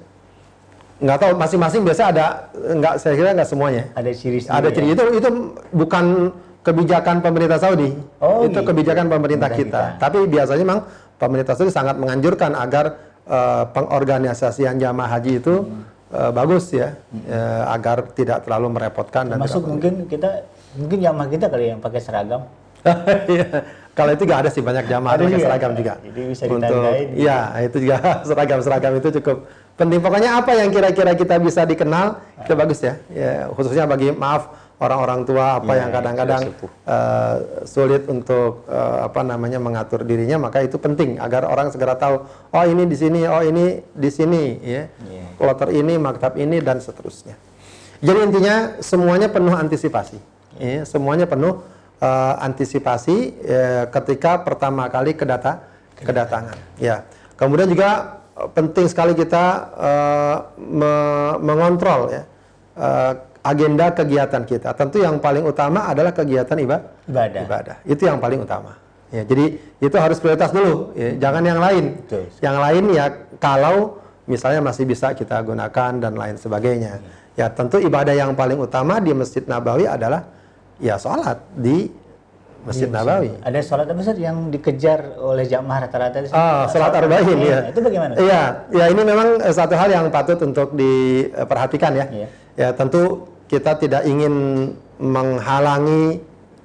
[0.99, 3.83] Nggak tahu masing-masing biasa ada nggak saya kira nggak semuanya.
[3.93, 5.29] Ada ciri Ada ciri itu itu
[5.71, 7.95] bukan kebijakan pemerintah Saudi.
[8.19, 8.67] Oh, itu gitu.
[8.67, 10.01] kebijakan pemerintah Pemerintah kita.
[10.01, 10.79] Tapi biasanya memang
[11.15, 12.85] pemerintah Saudi sangat menganjurkan agar
[13.23, 15.85] eh, pengorganisasian jamaah haji itu Hmm.
[16.09, 20.29] eh, bagus ya, eh, agar tidak terlalu merepotkan dan Termasuk tidak- mungkin kita
[20.75, 22.41] mungkin jamaah kita kali yang pakai seragam.
[23.29, 23.47] Iya.
[23.91, 25.93] Kalau itu nggak ada sih banyak jamaah Ada pakai seragam juga.
[25.99, 27.97] Jadi bisa Untuk iya itu juga
[28.29, 29.37] seragam-seragam itu cukup
[29.79, 30.03] penting.
[30.03, 32.99] Pokoknya apa yang kira-kira kita bisa dikenal itu bagus ya.
[33.09, 36.41] Ya khususnya bagi maaf orang-orang tua apa Iya, yang kadang-kadang
[36.87, 37.35] eh,
[37.67, 42.65] sulit untuk eh, apa namanya mengatur dirinya maka itu penting agar orang segera tahu oh
[42.67, 45.25] ini di sini oh ini di sini ya Iya.
[45.35, 47.35] kloter ini maktab ini dan seterusnya.
[47.99, 50.15] Jadi intinya semuanya penuh antisipasi.
[50.59, 51.59] Ya, semuanya penuh
[51.99, 55.59] eh, antisipasi eh, ketika pertama kali kedata
[55.99, 56.55] kedatangan.
[56.79, 57.03] Ya.
[57.35, 58.18] Kemudian juga
[58.53, 59.43] penting sekali kita
[59.75, 62.23] eh, me- mengontrol ya
[62.77, 64.75] eh, agenda kegiatan kita.
[64.75, 67.41] Tentu yang paling utama adalah kegiatan iba- Ibadah.
[67.43, 67.77] ibadah.
[67.83, 68.75] Itu yang paling utama.
[69.09, 71.97] Ya, jadi itu harus prioritas dulu, ya, jangan yang lain.
[72.05, 72.29] Betul.
[72.45, 73.05] Yang lain ya
[73.41, 73.97] kalau
[74.29, 77.01] misalnya masih bisa kita gunakan dan lain sebagainya.
[77.33, 80.29] Ya tentu ibadah yang paling utama di Masjid Nabawi adalah
[80.77, 81.89] ya sholat di
[82.59, 83.31] Masjid Iya, Nabawi.
[83.39, 86.17] Ada sholat apa Ustaz yang dikejar oleh jamaah rata-rata?
[86.35, 87.59] Ah, sholat arba'in Iya, ya.
[87.71, 88.13] Itu bagaimana?
[88.19, 92.05] Iya, ya ini memang eh, satu hal yang patut untuk diperhatikan ya.
[92.11, 92.27] Iya.
[92.59, 94.33] Ya tentu kita tidak ingin
[94.99, 96.19] menghalangi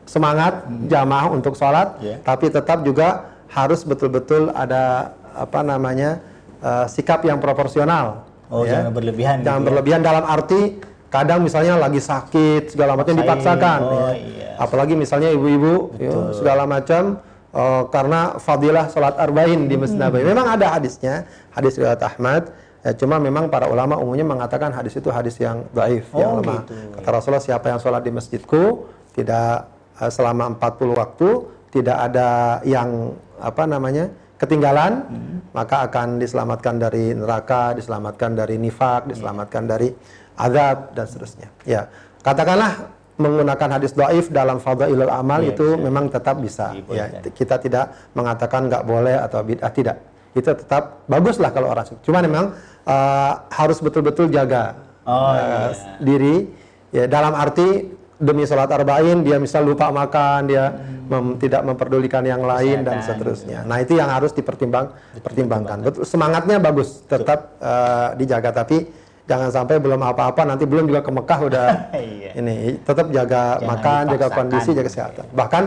[0.04, 2.20] semangat jamaah untuk sholat, Iya.
[2.20, 6.18] tapi tetap juga harus betul-betul ada apa namanya
[6.58, 8.26] eh, sikap yang proporsional.
[8.52, 8.82] Oh, ya.
[8.82, 9.68] jangan berlebihan Jangan gitu ya.
[9.72, 10.60] berlebihan dalam arti
[11.14, 13.80] kadang misalnya lagi sakit segala macam dipaksakan.
[13.86, 14.18] Oh, ya.
[14.18, 14.48] iya.
[14.58, 17.22] Apalagi misalnya ibu-ibu ya, segala macam
[17.54, 20.26] eh, karena fadilah sholat arba'in di Masjid Nabawi.
[20.26, 22.50] Memang ada hadisnya, hadis riwayat Ahmad.
[22.84, 26.68] Ya, cuma memang para ulama umumnya mengatakan hadis itu hadis yang dhaif, yang Oh, lemah.
[26.68, 26.74] gitu.
[27.00, 29.70] Kata Rasulullah siapa yang sholat di masjidku tidak
[30.02, 31.28] eh, selama 40 waktu
[31.70, 35.06] tidak ada yang apa namanya ketinggalan
[35.54, 39.88] maka akan diselamatkan dari neraka, diselamatkan dari nifak, diselamatkan dari
[40.34, 41.48] azab dan seterusnya.
[41.62, 41.88] Ya,
[42.20, 46.74] katakanlah menggunakan hadis dhaif dalam fadhailul amal Iya, itu memang tetap bisa.
[46.90, 47.22] Ya, Dibolehkan.
[47.30, 49.96] kita tidak mengatakan nggak boleh atau bid'ah tidak.
[50.34, 51.86] Itu tetap bagus lah kalau orang.
[52.02, 52.50] Cuma memang
[52.82, 55.68] eh, harus betul-betul jaga Oh, eh, iya.
[56.00, 56.36] diri
[56.88, 60.72] ya dalam arti demi sholat arba'in dia misal lupa makan dia
[61.04, 66.08] mem- tidak memperdulikan yang lain dan Kesehatan, seterusnya nah itu yang harus dipertimbang pertimbangkan betul
[66.08, 68.88] semangatnya bagus tetap eh, dijaga tapi
[69.24, 72.30] jangan sampai belum apa-apa nanti belum juga ke Mekah udah Iya.
[72.36, 75.62] ini tetap jaga Jangan makan jaga kondisi jaga kesehatan bahkan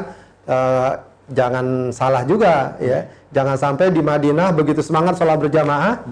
[0.45, 0.91] eh,
[1.27, 6.05] jangan salah juga ya jangan sampai di Madinah begitu semangat sholat berjamaah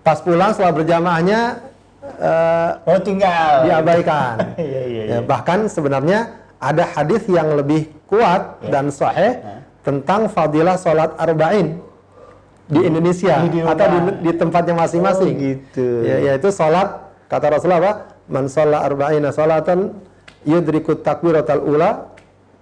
[0.00, 1.40] pas pulang sholat berjamaahnya
[2.20, 3.64] eh, Oh, tinggal.
[3.64, 4.36] diabaikan.
[4.60, 8.70] Iya, iya, Ya, bahkan sebenarnya ada hadis yang lebih kuat Ya.
[8.70, 9.40] dan sahih
[9.80, 11.80] tentang fadilah sholat arba'in
[12.64, 15.32] di Indonesia Di- atau di, di tempatnya masing-masing.
[15.36, 15.88] Oh, gitu.
[16.04, 17.92] Ya, yaitu sholat kata Rasulullah apa?
[18.28, 20.00] Man sholat arba'ina sholatan
[20.48, 22.08] yudrikut takbiratal ula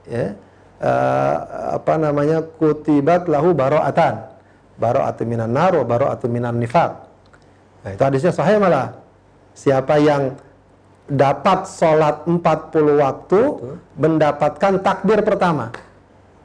[0.07, 0.35] ya,
[0.83, 1.35] eh,
[1.79, 4.27] apa namanya kutibat lahu baro'atan
[4.79, 7.12] baro'atu minan nar wa minan nifaq
[7.83, 8.95] Nah, itu hadisnya sahih malah.
[9.59, 10.38] Siapa yang
[11.11, 13.41] dapat sholat 40 waktu
[13.99, 15.75] mendapatkan takbir pertama.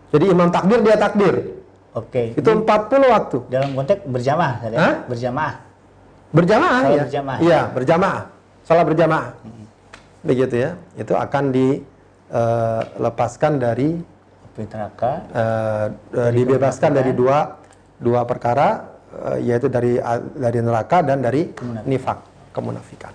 [0.10, 1.57] Jadi imam takbir dia takbir.
[1.98, 2.38] Oke.
[2.38, 2.70] Itu 40
[3.10, 3.38] waktu.
[3.50, 4.78] Dalam konteks berjamaah, ya?
[4.78, 5.10] Hah?
[5.10, 5.54] Berjamaah.
[6.28, 7.04] Berjamaah Sholat ya.
[7.08, 7.40] berjamaah.
[7.42, 8.22] Iya, berjamaah.
[8.68, 9.28] Sholat berjamaah.
[10.22, 10.76] Begitu ya.
[10.94, 15.12] Itu akan dilepaskan dari Api neraka.
[15.32, 15.86] eh,
[16.18, 17.56] eh, dibebaskan dari dua
[17.98, 18.84] dua perkara
[19.34, 19.98] eh, yaitu dari
[20.36, 21.48] dari neraka dan dari
[21.88, 22.18] nifak
[22.52, 23.14] kemunafikan.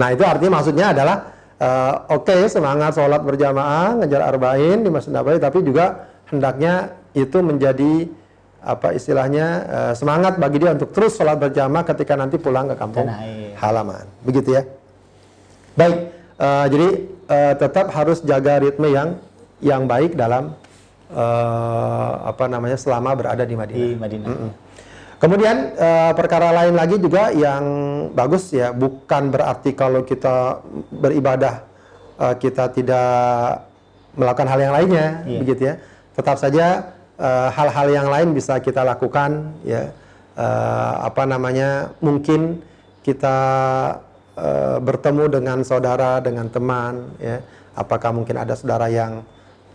[0.00, 1.16] Nah itu artinya maksudnya adalah
[1.60, 8.08] eh, oke semangat sholat berjamaah ngejar arba'in di Masjid Nabawi tapi juga hendaknya itu menjadi
[8.66, 13.06] apa istilahnya eh, semangat bagi dia untuk terus sholat berjamaah ketika nanti pulang ke kampung
[13.54, 14.62] halaman begitu ya.
[15.78, 15.96] Baik,
[16.36, 16.88] eh, jadi
[17.30, 19.22] eh, tetap harus jaga ritme yang
[19.62, 20.58] yang baik dalam
[21.14, 23.78] eh, apa namanya selama berada di Madinah.
[23.78, 24.28] Di Madinah.
[25.16, 27.64] Kemudian eh, perkara lain lagi juga yang
[28.12, 31.62] bagus ya, bukan berarti kalau kita beribadah
[32.18, 33.64] eh, kita tidak
[34.16, 35.38] melakukan hal yang lainnya, Iya.
[35.40, 35.74] begitu ya.
[36.16, 39.90] Tetap saja eh, hal-hal yang lain bisa kita lakukan ya.
[40.36, 41.92] Eh, apa namanya?
[42.00, 42.60] Mungkin
[43.02, 43.36] kita
[44.36, 47.40] eh, bertemu dengan saudara, dengan teman ya.
[47.76, 49.20] Apakah mungkin ada saudara yang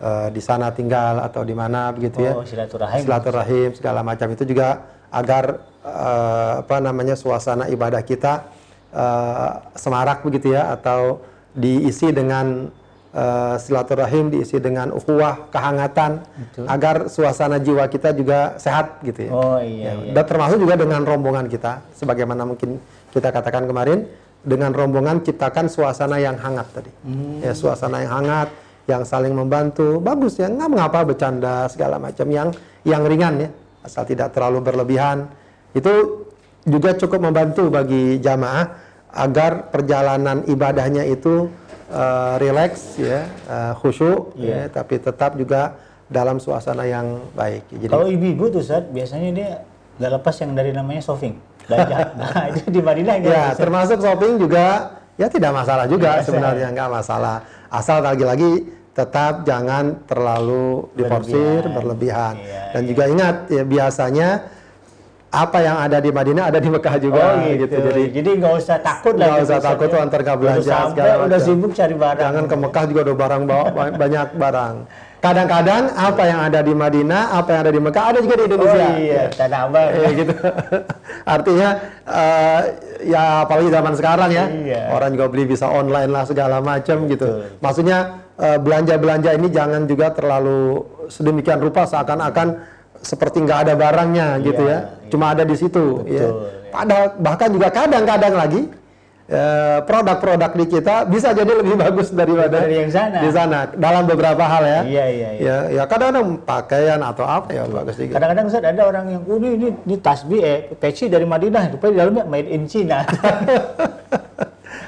[0.02, 3.02] eh, di sana tinggal atau di mana begitu ya Oh, silaturahim.
[3.06, 4.82] silaturahim segala macam itu juga
[5.14, 8.50] agar eh, apa namanya suasana ibadah kita
[8.94, 12.72] eh, semarak begitu ya atau diisi dengan
[13.12, 16.24] eh, silaturahim diisi dengan ukhuwah kehangatan
[16.68, 19.32] agar suasana jiwa kita juga sehat gitu ya.
[19.32, 20.12] Oh iya, iya.
[20.16, 22.80] Dan termasuk juga dengan rombongan kita sebagaimana mungkin
[23.12, 24.08] kita katakan kemarin
[24.42, 26.92] dengan rombongan ciptakan suasana yang hangat tadi.
[27.06, 27.44] Hmm.
[27.44, 28.50] Ya suasana yang hangat
[28.90, 32.50] yang saling membantu bagus ya nggak mengapa bercanda segala macam yang
[32.82, 33.50] yang ringan ya
[33.86, 35.30] asal tidak terlalu berlebihan
[35.78, 36.26] itu
[36.66, 41.50] juga cukup membantu bagi jamaah agar perjalanan ibadahnya itu
[41.92, 45.76] eh, rileks ya eh, khusyuk ya tapi tetap juga
[46.12, 49.50] dalam suasana yang baik jadi Kalau ibu-ibu tuh Ustaz, biasanya dia
[49.96, 51.36] nggak lepas yang dari namanya shopping.
[51.70, 51.98] Belanja.
[52.20, 56.90] nah, itu di Madinah Ya, termasuk shopping juga ya tidak masalah juga Nggak sebenarnya nggak
[56.92, 57.38] masalah.
[57.72, 62.36] Asal lagi-lagi tetap jangan terlalu diporsir berlebihan.
[62.36, 64.30] Iya, Dan juga ingat ya biasanya
[65.32, 67.72] apa yang ada di Madinah ada di Mekah juga Oh gitu.
[67.72, 69.32] Jadi Jadi nggak usah takut lah.
[69.32, 69.94] nggak gitu, usah takut ya.
[69.96, 72.20] tuh antar nggak belanja segala udah sibuk cari barang.
[72.22, 74.76] jangan ke Mekah juga ada barang bawa ba- banyak barang.
[75.22, 78.82] kadang-kadang apa yang ada di Madinah, apa yang ada di Mekah ada juga di Indonesia.
[78.82, 79.90] Oh iya, Tanah Abang.
[80.02, 80.34] Ya, gitu.
[81.38, 81.70] Artinya
[82.04, 82.62] eh,
[83.06, 84.82] ya apalagi zaman sekarang ya, Iya.
[84.90, 87.28] orang juga beli bisa online lah segala macam gitu.
[87.58, 87.98] Maksudnya
[88.36, 92.48] eh, belanja-belanja ini jangan juga terlalu sedemikian rupa seakan-akan
[93.02, 95.10] seperti nggak ada barangnya gitu ya, iya.
[95.10, 96.06] cuma ada di situ.
[96.06, 96.22] Betul, ya.
[96.26, 96.30] ya.
[96.72, 98.62] Padahal bahkan juga kadang-kadang lagi
[99.28, 103.20] eh, produk-produk di kita bisa jadi lebih bagus daripada Dari yang sana.
[103.20, 104.82] di sana dalam beberapa hal ya.
[104.86, 105.42] Iya, iya, iya.
[105.42, 108.16] Ya, ya kadang-kadang pakaian atau apa ya bagus juga.
[108.22, 111.92] Kadang-kadang Ustaz ada orang yang, oh, ini, ini, ini tasbih, eh, peci dari Madinah, rupanya
[111.92, 113.04] di dalamnya made in China.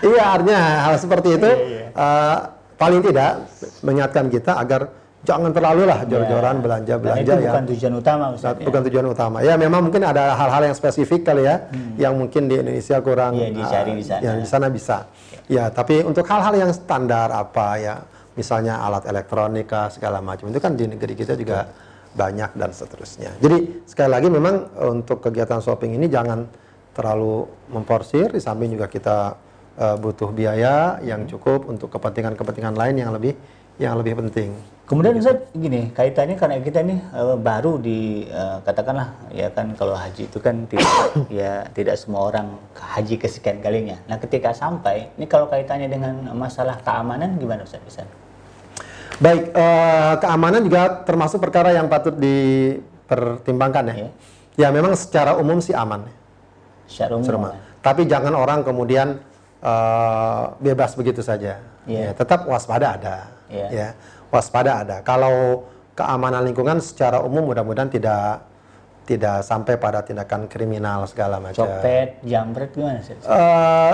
[0.04, 1.88] Iya, artinya hal seperti itu Iya, iya.
[1.96, 2.38] eh,
[2.76, 3.32] paling tidak
[3.80, 4.92] mengingatkan kita agar
[5.24, 7.40] jangan terlalu lah jor-joran belanja Dan belanja itu ya.
[7.48, 8.54] bukan tujuan utama Ustaz.
[8.60, 8.66] ya.
[8.68, 9.38] bukan tujuan utama.
[9.40, 11.56] Ya memang mungkin ada hal-hal yang spesifik kali ya,
[11.96, 13.40] yang mungkin di Indonesia kurang.
[13.40, 14.22] Iya, dicari di sana.
[14.22, 14.98] Yang di sana bisa.
[15.48, 17.96] Ya, tapi untuk hal-hal yang standar apa ya,
[18.36, 21.72] misalnya alat elektronika segala macam itu kan di negeri kita juga
[22.14, 23.32] banyak dan seterusnya.
[23.42, 26.46] Jadi sekali lagi memang untuk kegiatan shopping ini jangan
[26.94, 28.30] terlalu memporsir.
[28.30, 29.40] Di samping juga kita
[29.80, 33.34] eh, butuh biaya yang cukup untuk kepentingan-kepentingan lain yang lebih
[33.82, 34.54] yang lebih penting.
[34.94, 39.98] Kemudian Ustaz gini, kaitannya karena kita ini eh, baru di eh, katakanlah ya kan kalau
[39.98, 40.86] haji itu kan tidak
[41.42, 43.98] ya tidak semua orang haji kesekian kalinya.
[44.06, 48.06] Nah, ketika sampai ini kalau kaitannya dengan masalah keamanan gimana Ustaz bisa?
[49.18, 53.96] Baik, eh, keamanan juga termasuk perkara yang patut dipertimbangkan ya.
[53.98, 54.10] Iya.
[54.54, 56.06] Ya memang secara umum sih aman,
[56.86, 57.26] Secara umum.
[57.26, 57.50] Serma.
[57.82, 59.18] Tapi jangan orang kemudian
[59.58, 61.58] eh, bebas begitu saja.
[61.90, 62.00] Iya.
[62.00, 63.34] Ya, tetap waspada ada.
[63.54, 63.68] Iya.
[63.70, 63.88] Ya,
[64.34, 64.98] waspada ada.
[65.06, 68.42] Kalau keamanan lingkungan secara umum mudah-mudahan tidak
[69.06, 71.62] tidak sampai pada tindakan kriminal segala macam.
[71.70, 73.22] Copet, jambret gimana Ustaz?
[73.22, 73.94] Eh,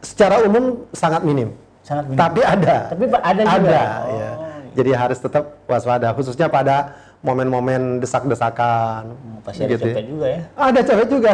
[0.00, 1.52] secara umum sangat minim.
[1.84, 2.16] Sangat minim.
[2.16, 2.76] Tapi ada.
[2.94, 3.68] Tapi ada juga?
[3.68, 4.16] Ada, Oh.
[4.16, 4.30] ya.
[4.74, 9.16] Jadi harus tetap waspada, khususnya pada momen-momen desak-desakan.
[9.40, 9.94] Pasti ada gitu ya.
[9.96, 10.40] copet juga ya.
[10.54, 11.32] Ada copet juga.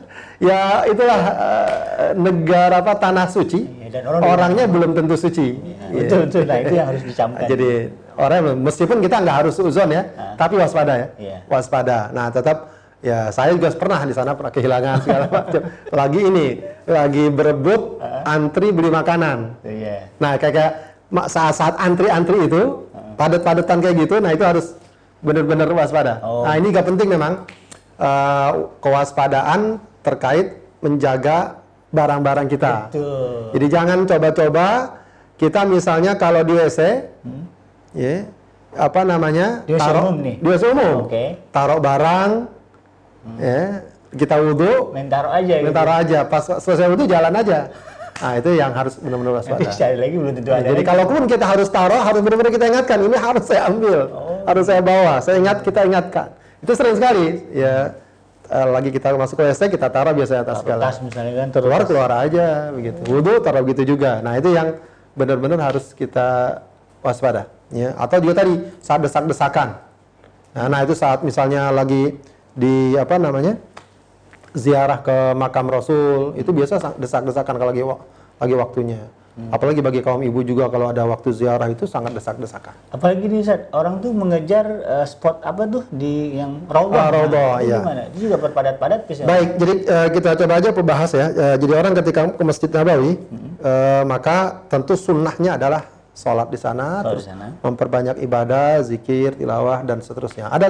[0.48, 3.60] ya itulah eh, negara apa tanah suci.
[3.66, 5.58] Iya, dan orang Orangnya belum tentu suci.
[5.58, 5.98] Ya, Iya.
[6.06, 6.42] Betul betul.
[6.48, 7.44] Nah, itu yang harus dicamkan.
[7.50, 7.68] Jadi
[8.16, 10.02] orang meskipun kita nggak harus uzon ya,
[10.38, 11.06] tapi waspada ya.
[11.18, 11.36] Iya.
[11.50, 11.98] Waspada.
[12.14, 12.56] Nah tetap
[13.02, 15.62] ya saya juga pernah di sana pernah kehilangan segala macam.
[15.90, 16.46] Lagi ini
[16.86, 19.58] lagi berebut antri beli makanan.
[19.66, 20.08] Iya.
[20.22, 20.72] Nah kayak kayak
[21.28, 22.88] saat-saat antri-antri itu
[23.20, 24.72] padat-padatan kayak gitu, nah itu harus
[25.22, 26.18] benar-benar waspada.
[26.20, 26.42] Oh.
[26.42, 27.46] Nah ini gak penting memang
[27.96, 29.60] eh, kewaspadaan
[30.00, 32.74] terkait menjaga barang-barang kita.
[32.88, 33.54] Betul.
[33.54, 34.66] Jadi jangan coba-coba
[35.36, 36.78] kita misalnya kalau di WC,
[37.92, 38.26] ya
[38.72, 39.62] apa namanya?
[39.62, 40.36] Di WC taruh- umum nih?
[40.38, 40.96] Di WC umum.
[41.04, 41.24] Oke.
[41.50, 42.30] Taruh barang,
[43.38, 43.62] ya
[44.12, 45.70] kita wudhu, Main taruh aja gitu.
[45.70, 46.18] taruh aja.
[46.24, 47.58] Pas selesai wudhu jalan aja.
[48.14, 49.72] Nah itu yang harus benar-benar Nanti waspada.
[49.76, 50.68] sekali lagi belum tentu Ya, ada.
[50.70, 52.98] jadi kalaupun kita harus taruh, harus benar-benar kita ingatkan.
[52.98, 54.31] Ini harus saya ambil, Oh.
[54.46, 55.18] Harus saya bawa.
[55.24, 56.34] Saya ingat, kita ingatkan.
[56.62, 57.42] Itu sering sekali.
[57.50, 57.98] Ya,
[58.46, 60.90] eh, lagi kita masuk ke WC, kita taruh biasanya atas segala.
[60.90, 61.64] tas misalnya kan terus.
[61.66, 63.00] Keluar keluar aja begitu.
[63.08, 64.20] Wudhu taruh gitu juga.
[64.22, 64.78] Nah itu yang
[65.18, 66.60] benar-benar harus kita
[67.02, 67.50] waspada.
[67.72, 67.96] Ya.
[67.98, 69.68] Atau juga tadi saat desak-desakan.
[70.52, 72.20] Nah, nah itu saat misalnya lagi
[72.52, 73.56] di apa namanya
[74.52, 77.82] ziarah ke makam Rasul itu biasa sa- desak-desakan kalau lagi
[78.36, 79.00] lagi waktunya.
[79.32, 82.76] Apalagi bagi kaum ibu juga kalau ada waktu ziarah itu sangat desak-desakan.
[82.92, 87.00] Apalagi nih Ustaz, orang tuh mengejar eh, spot apa tuh di yang raudhah.
[87.00, 88.02] Ah, raudhah, Nah, gimana?
[88.12, 89.24] Itu juga berpadat-padat bisa.
[89.24, 91.26] Baik, jadi eh, kita coba aja membahas ya.
[91.32, 93.12] Eh, jadi orang ketika ke Masjid Nabawi,
[93.56, 94.36] eh, maka
[94.68, 97.46] tentu sunnahnya adalah sholat di sana, Sholat terus di sana.
[97.64, 100.52] memperbanyak ibadah, zikir, tilawah dan seterusnya.
[100.52, 100.68] Ada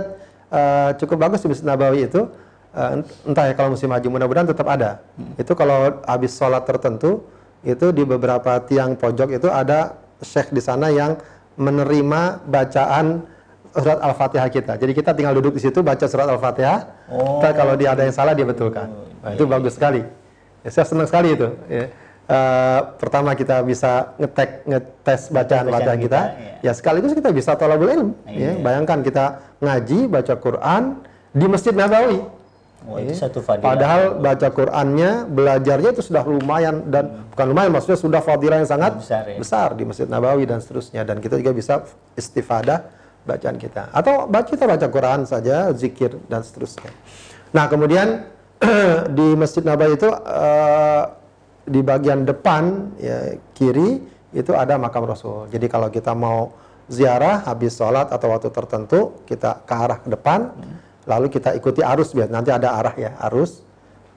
[0.55, 2.31] eh, cukup bagus di Masjid Nabawi itu,
[2.73, 5.03] ent- entah ya kalau musim haji mudah-mudahan tetap ada.
[5.35, 7.27] Itu kalau habis sholat tertentu,
[7.63, 11.19] itu di beberapa tiang pojok itu ada syekh di sana yang
[11.59, 13.27] menerima bacaan
[13.73, 14.73] surat Al-Fatihah kita.
[14.77, 17.09] Jadi kita tinggal duduk di situ baca surat Al-Fatihah.
[17.09, 17.41] Oh.
[17.41, 18.91] Kalau dia ada yang salah dia betulkan.
[19.23, 20.05] Nah, itu bagus sekali.
[20.63, 21.49] Ya, saya senang sekali itu.
[21.67, 21.91] Ya.
[22.23, 27.91] Eh, pertama kita bisa ngetek ngetes bacaan bacaan kita, kita, ya sekaligus kita bisa tolabul
[27.91, 28.09] ilm.
[28.31, 28.57] Iya.
[28.57, 28.63] Ya.
[28.63, 30.83] Bayangkan kita ngaji baca Quran
[31.35, 32.23] di Masjid Nabawi.
[32.83, 33.27] Wah, itu Ya.
[33.27, 33.67] satu fadilah.
[33.73, 38.99] Padahal baca Qurannya, belajarnya itu sudah lumayan dan bukan lumayan, maksudnya sudah fadilah yang sangat
[38.99, 39.39] Besar, ya.
[39.39, 41.03] besar di Masjid Nabawi dan seterusnya.
[41.03, 42.83] Dan kita juga bisa istifadah
[43.23, 43.91] bacaan kita.
[43.91, 46.91] Atau baca kita baca Quran saja, zikir dan seterusnya.
[47.55, 48.27] Nah kemudian
[49.19, 51.03] di Masjid Nabawi itu eh,
[51.63, 54.03] di bagian depan ya, kiri
[54.33, 55.47] itu ada makam Rasul.
[55.47, 56.51] Jadi kalau kita mau
[56.91, 60.51] ziarah habis sholat atau waktu tertentu kita ke arah ke depan,
[61.05, 63.63] lalu kita ikuti arus biar nanti ada arah ya arus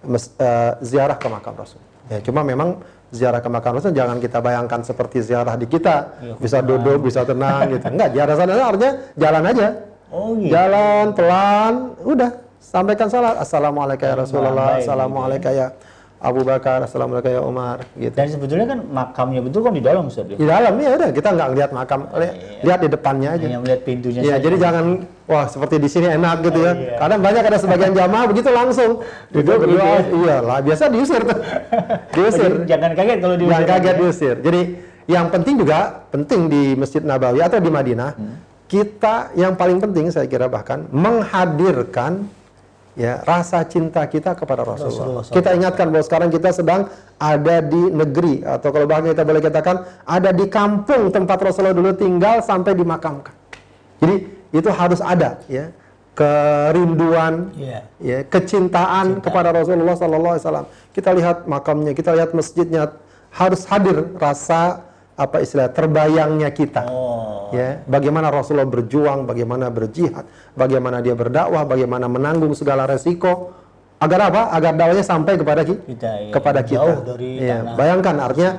[0.05, 1.81] mes- eh, ziarah ke makam Rasul.
[2.05, 2.77] Ya, cuma memang
[3.09, 7.25] ziarah ke makam Rasul jangan kita bayangkan seperti ziarah di kita, Iya, bisa duduk, bisa
[7.25, 7.86] tenang gitu.
[7.89, 9.67] Enggak, ziarah sana artinya jalan aja.
[10.13, 10.53] Oh gitu.
[10.53, 11.73] Jalan pelan,
[12.05, 12.31] udah
[12.61, 13.41] sampaikan salat.
[13.41, 15.67] Assalamualaikum ya Rasulullah, baik, Assalamualaikum ya
[16.16, 18.11] Abu Bakar, Assalamualaikum ya Umar gitu.
[18.11, 20.26] Dan sebetulnya kan makamnya betul kan di dalam Ustaz.
[20.26, 20.34] ya?
[20.34, 23.45] Di dalam ya udah kita nggak lihat makam, li- lihat di depannya aja.
[23.45, 24.86] Hanya melihat pintunya Iya, jadi jangan
[25.26, 26.72] wah seperti di sini enak gitu ya.
[26.72, 26.97] iya.
[26.97, 28.89] Kadang banyak ada sebagian jamaah begitu langsung
[29.30, 29.86] duduk begitu duduk.
[29.86, 29.99] ya.
[30.01, 31.39] Iya lah, biasa diusir tuh.
[32.16, 32.51] diusir.
[32.66, 33.51] Jangan kaget kalau diusir.
[33.51, 33.99] Jangan kaget ya.
[33.99, 34.36] diusir.
[34.39, 34.61] Jadi
[35.05, 38.36] yang penting juga penting di Masjid Nabawi atau di Madinah, Hmm.
[38.66, 42.26] kita yang paling penting saya kira bahkan menghadirkan
[42.96, 45.22] ya rasa cinta kita kepada Rasulullah.
[45.22, 46.82] Rasulullah kita ingatkan bahwa sekarang kita sedang
[47.20, 49.76] ada di negeri atau kalau bahkan kita boleh katakan
[50.08, 53.36] ada di kampung tempat Rasulullah dulu tinggal sampai dimakamkan.
[54.00, 54.16] Jadi
[54.56, 55.72] itu harus ada ya
[56.16, 57.80] kerinduan Iya.
[58.00, 60.68] ya kecintaan kepada Rasulullah Sallallahu Alaihi Wasallam.
[60.96, 62.96] Kita lihat makamnya, kita lihat masjidnya
[63.36, 64.80] harus hadir rasa
[65.16, 66.84] apa istilah terbayangnya kita.
[66.91, 67.47] Oh.
[67.55, 73.55] Ya, bagaimana Rasulullah berjuang, bagaimana berjihad, bagaimana dia berdakwah, bagaimana menanggung segala resiko
[73.95, 74.41] agar apa?
[74.51, 76.84] Agar dakwahnya sampai kepada ki- Kita, ya, kepada kita.
[76.84, 77.76] tanah.
[77.80, 78.51] bayangkan artinya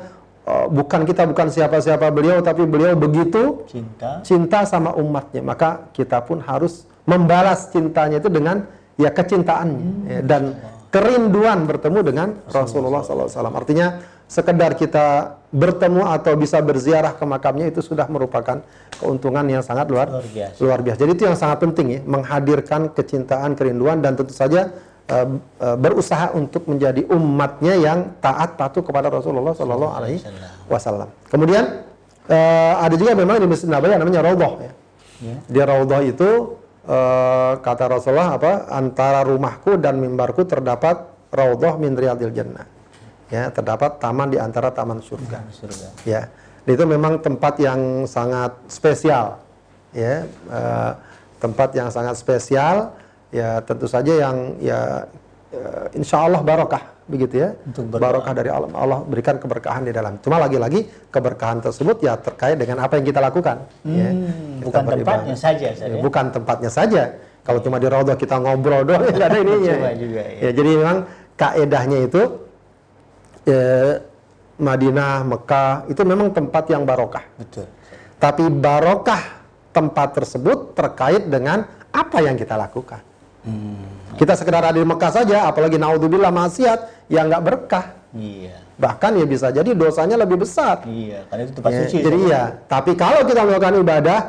[0.48, 4.24] eh, bukan kita bukan siapa-siapa beliau tapi beliau begitu Cinta.
[4.24, 8.64] cinta sama umatnya maka kita pun harus membalas cintanya itu dengan
[8.96, 10.56] ya kecintaannya ya, dan
[10.88, 17.78] kerinduan bertemu dengan Rasulullah SAW artinya sekedar kita bertemu atau bisa berziarah ke makamnya itu
[17.80, 18.60] sudah merupakan
[18.98, 20.58] keuntungan yang sangat luar Luar biasa.
[20.60, 24.74] luar biasa jadi itu yang sangat penting ya menghadirkan kecintaan kerinduan dan tentu saja
[25.06, 25.26] eh,
[25.62, 30.18] eh, berusaha untuk menjadi umatnya yang taat patuh kepada Rasulullah Sallallahu Alaihi
[30.66, 31.86] Wasallam kemudian
[32.26, 34.72] eh, ada juga memang di Masjid Nabawi namanya Raudhah ya
[35.16, 35.40] Ya.
[35.48, 42.36] di Raudhah itu eh, kata Rasulullah apa antara rumahku dan mimbarku terdapat Raudhah min riyadil
[42.36, 42.68] jannah.
[43.26, 45.42] Ya, terdapat taman di antara taman surga.
[45.50, 45.86] Surga.
[46.06, 46.30] Ya.
[46.62, 49.38] Itu memang tempat yang sangat spesial.
[49.90, 50.92] Ya, eh,
[51.36, 52.94] tempat yang sangat spesial
[53.30, 55.04] ya tentu saja yang ya
[55.50, 60.42] eh, insya Allah barokah begitu ya barokah dari Allah Allah berikan keberkahan di dalam cuma
[60.42, 64.10] lagi-lagi keberkahan tersebut ya terkait dengan apa yang kita lakukan ya.
[64.10, 65.04] Hmm, Kita bukan beribadah.
[65.22, 66.02] tempatnya saja, Ustaz, Ya, ya?
[66.02, 67.02] bukan tempatnya saja
[67.46, 70.38] kalau cuma di raudhah kita ngobrol doang nggak ada ininya Cuma juga, ya.
[70.40, 70.96] ya jadi memang
[71.36, 72.22] kaedahnya itu
[73.46, 74.02] ya,
[74.56, 77.66] Madinah Mekah itu memang tempat yang barokah Betul.
[78.18, 79.22] tapi barokah
[79.70, 83.00] tempat tersebut terkait dengan apa yang kita lakukan.
[84.16, 87.92] Kita sekedar ada di Mekah saja, apalagi naudzubillah maksiat yang nggak berkah.
[88.16, 88.56] Iya.
[88.80, 90.80] Bahkan ya bisa jadi dosanya lebih besar.
[90.88, 91.96] Iya, karena itu tempat Ya, suci.
[92.00, 92.32] jadi Ustaz.
[92.32, 94.20] ya, tapi kalau kita melakukan ibadah,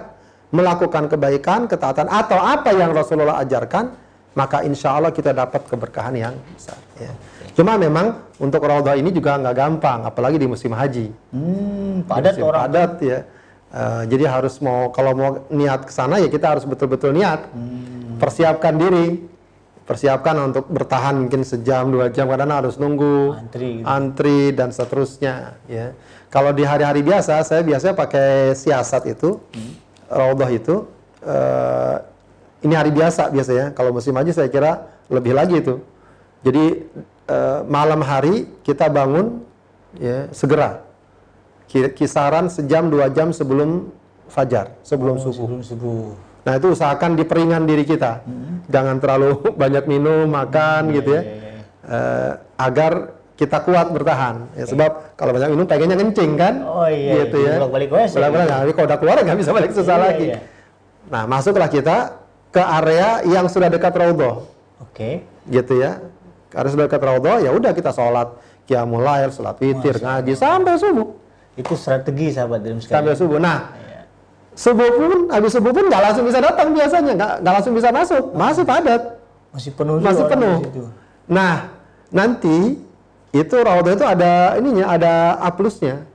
[0.52, 3.96] melakukan kebaikan, ketaatan atau apa yang Rasulullah ajarkan,
[4.36, 6.76] maka insya Allah kita dapat keberkahan yang besar.
[7.00, 7.12] Ya.
[7.58, 11.10] Cuma memang untuk raudhah ini juga nggak gampang, apalagi di musim haji.
[11.34, 12.62] Hmm, padat Musim orang.
[12.70, 13.20] padat ya.
[13.68, 17.50] Eh, jadi harus mau kalau mau niat ke sana ya kita harus betul-betul niat.
[17.50, 18.22] Hmm.
[18.22, 19.26] Persiapkan diri.
[19.88, 23.88] Persiapkan untuk bertahan mungkin sejam dua jam karena harus nunggu Antri gitu.
[23.88, 25.96] antri dan seterusnya ya.
[26.28, 29.74] Kalau di hari-hari biasa saya biasanya pakai siasat itu Hmm.
[30.12, 30.86] raudhah itu
[31.26, 31.96] eh,
[32.62, 33.74] ini hari biasa biasanya.
[33.74, 35.80] Kalau musim haji saya kira lebih lagi itu.
[36.44, 36.84] Jadi
[37.28, 39.44] eh, malam hari kita bangun
[39.96, 40.84] ya segera
[41.68, 43.92] Ki- kisaran sejam dua jam sebelum
[44.28, 45.36] fajar sebelum Oh, subuh.
[45.36, 46.08] Sebelum subuh.
[46.44, 48.24] Nah itu usahakan diperingan diri kita,
[48.66, 51.52] jangan terlalu banyak minum, makan gitu ya, iya, iya.
[51.84, 52.92] Eh, agar
[53.36, 54.48] kita kuat bertahan.
[54.56, 57.60] Ya, sebab kalau banyak minum pengennya kencing kan, Oh, iya, gitu ya.
[57.60, 58.14] bolak-balik WC.
[58.16, 60.26] Bolak-balik, nah, tapi kalau udah keluar nggak bisa balik susah Iya, lagi.
[60.26, 60.40] iya.
[61.08, 61.98] Nah masuklah kita
[62.48, 64.40] ke area yang sudah dekat raudhah,
[64.80, 65.28] Oke.
[65.46, 66.00] gitu ya.
[66.48, 68.32] Sudah dekat raudhah, ya udah kita sholat
[68.64, 71.08] qiyamul lail, sholat witir, ngaji sampai subuh,
[71.56, 73.20] Itu strategi sahabat dalam sampai sekali.
[73.20, 73.40] subuh.
[73.42, 74.02] Nah Iya.
[74.54, 78.24] subuh pun habis subuh pun nggak langsung bisa datang biasanya nggak nggak langsung bisa masuk
[78.34, 79.02] masih padat
[79.54, 80.58] Masih penuh masih penuh
[81.26, 81.70] nah
[82.10, 82.82] nanti
[83.30, 86.06] itu raudhah itu ada ininya ada A plusnya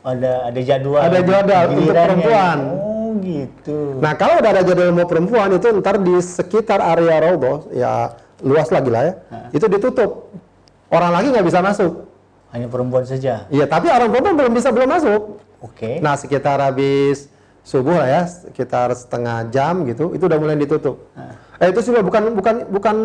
[0.00, 1.00] Ada ada jadwal.
[1.02, 2.58] Ada jadwal untuk perempuan.
[2.72, 3.98] Oh, gitu.
[3.98, 7.92] nah kalau udah ada jadwal mau perempuan itu ntar di sekitar area raudhah ya
[8.42, 9.14] luas lagi lah ya.
[9.52, 10.32] Itu ditutup.
[10.90, 12.10] Orang lagi nggak bisa masuk.
[12.50, 13.46] Hanya perempuan saja.
[13.46, 15.22] iya tapi orang perempuan belum bisa belum masuk.
[15.60, 16.00] Oke.
[16.00, 17.28] nah sekitar habis
[17.60, 20.98] subuh lah ya sekitar setengah jam gitu itu udah mulai ditutup.
[21.60, 22.96] Eh itu sudah bukan bukan bukan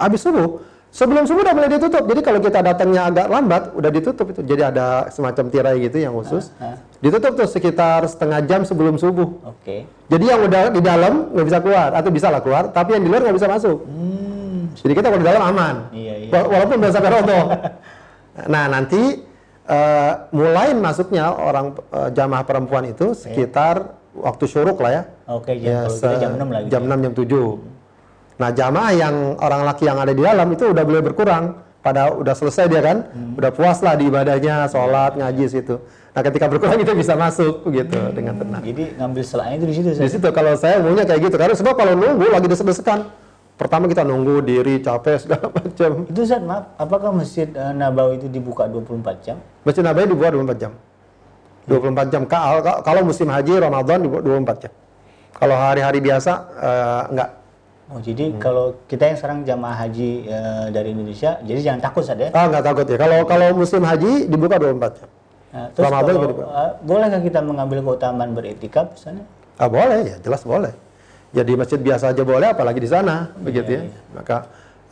[0.00, 0.64] habis subuh.
[0.92, 2.04] Sebelum subuh udah mulai ditutup.
[2.04, 4.44] Jadi kalau kita datangnya agak lambat udah ditutup itu.
[4.44, 6.52] Jadi ada semacam tirai gitu yang khusus.
[7.00, 9.28] Ditutup tuh sekitar setengah jam sebelum subuh.
[9.46, 9.88] Oke.
[10.12, 13.08] jadi yang udah di dalam nggak bisa keluar atau bisa lah keluar tapi yang di
[13.08, 13.78] luar nggak bisa masuk.
[13.88, 14.31] Hmm.
[14.74, 16.30] Jadi kita kalau di dalam aman Iya, iya.
[16.30, 17.10] Wa- walaupun udah sampai
[18.48, 19.20] Nah, nanti
[19.68, 25.02] uh, mulai masuknya orang uh, jamaah perempuan itu sekitar waktu syuruk lah ya.
[25.28, 26.66] Oke, jam, Ya, se- jam 6 lagi.
[26.68, 27.60] Jam 6 jam 7.
[28.40, 31.44] Nah, jamaah yang orang laki yang ada di dalam itu udah boleh berkurang.
[31.82, 33.34] Pada udah selesai dia kan, Hmm.
[33.34, 35.82] udah puas lah di ibadahnya, sholat, ngaji situ.
[36.14, 38.62] Nah, ketika berkurang kita bisa masuk gitu dengan tenang.
[38.62, 39.88] Jadi ngambil selanya itu di situ.
[39.92, 43.10] Di situ kalau saya umumnya kayak gitu karena sebab kalau nunggu lagi desek-desekan.
[43.52, 45.90] Pertama kita nunggu diri capek segala macam.
[46.08, 49.36] Itu Ustaz, maaf, apakah Masjid eh, Nabawi itu dibuka 24 jam?
[49.62, 50.72] Masjid Nabawi dibuat 24 jam.
[51.64, 52.22] 24 jam.
[52.26, 54.72] Ka- ka- Kalau musim haji Ramadan dibuat 24 jam.
[55.32, 57.30] Kalau hari-hari biasa eh, enggak.
[57.92, 58.40] Oh, jadi Hmm.
[58.40, 62.28] kalau kita yang sekarang jamaah haji eh, dari Indonesia, jadi jangan takut Ustaz ya.
[62.32, 62.96] Ah, enggak takut ya.
[62.96, 65.08] Kalau kalau musim haji dibuka 24 jam.
[65.52, 66.42] Nah, terus Ramadan kalau, dibuka.
[66.48, 69.24] eh, bolehkah kita mengambil keutamaan beriktikaf misalnya?
[69.54, 70.72] Ah, boleh ya, jelas boleh.
[71.32, 73.82] Ya di masjid biasa aja boleh apalagi di sana begitu ya.
[74.12, 74.36] Maka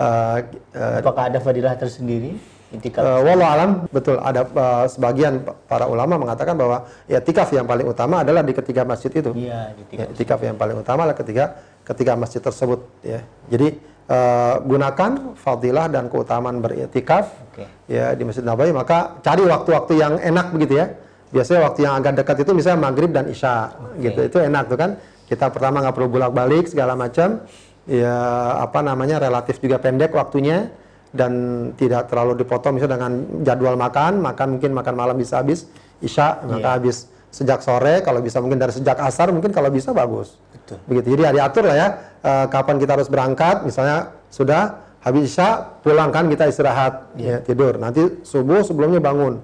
[0.00, 0.38] eh,
[0.72, 2.32] eh, Apakah ada fadilah tersendiri
[2.72, 3.02] itikaf?
[3.02, 7.66] Uh, walau alam betul ada uh, sebagian pa- para ulama mengatakan bahwa ya tikaf yang
[7.68, 9.36] paling utama adalah di ketiga masjid itu.
[9.36, 13.20] Iya, Ya, tikaf yang paling utama adalah ketika ketiga masjid tersebut ya.
[13.50, 13.76] Jadi
[14.08, 17.66] uh, gunakan fadilah dan keutamaan beriktikaf Oke.
[17.90, 20.88] ya di Masjid Nabawi maka cari waktu-waktu yang enak begitu ya.
[21.30, 23.70] Biasanya waktu yang agak dekat itu misalnya maghrib dan isya
[24.02, 24.24] gitu.
[24.24, 24.90] Itu enak tuh kan.
[25.30, 27.46] Kita pertama nggak perlu bolak-balik segala macam.
[27.86, 28.18] Ya
[28.58, 30.74] apa namanya relatif juga pendek waktunya
[31.14, 31.32] dan
[31.78, 33.12] tidak terlalu dipotong misalnya dengan
[33.46, 35.70] jadwal makan, makan mungkin makan malam bisa habis
[36.02, 40.34] isya maka habis sejak sore kalau bisa mungkin dari sejak asar mungkin kalau bisa bagus.
[40.50, 40.78] Betul.
[40.90, 41.06] Begitu.
[41.14, 41.88] Jadi diatur lah ya
[42.26, 47.78] eh, kapan kita harus berangkat misalnya sudah habis isya pulang kan kita istirahat ya tidur.
[47.78, 49.38] Nanti subuh sebelumnya bangun.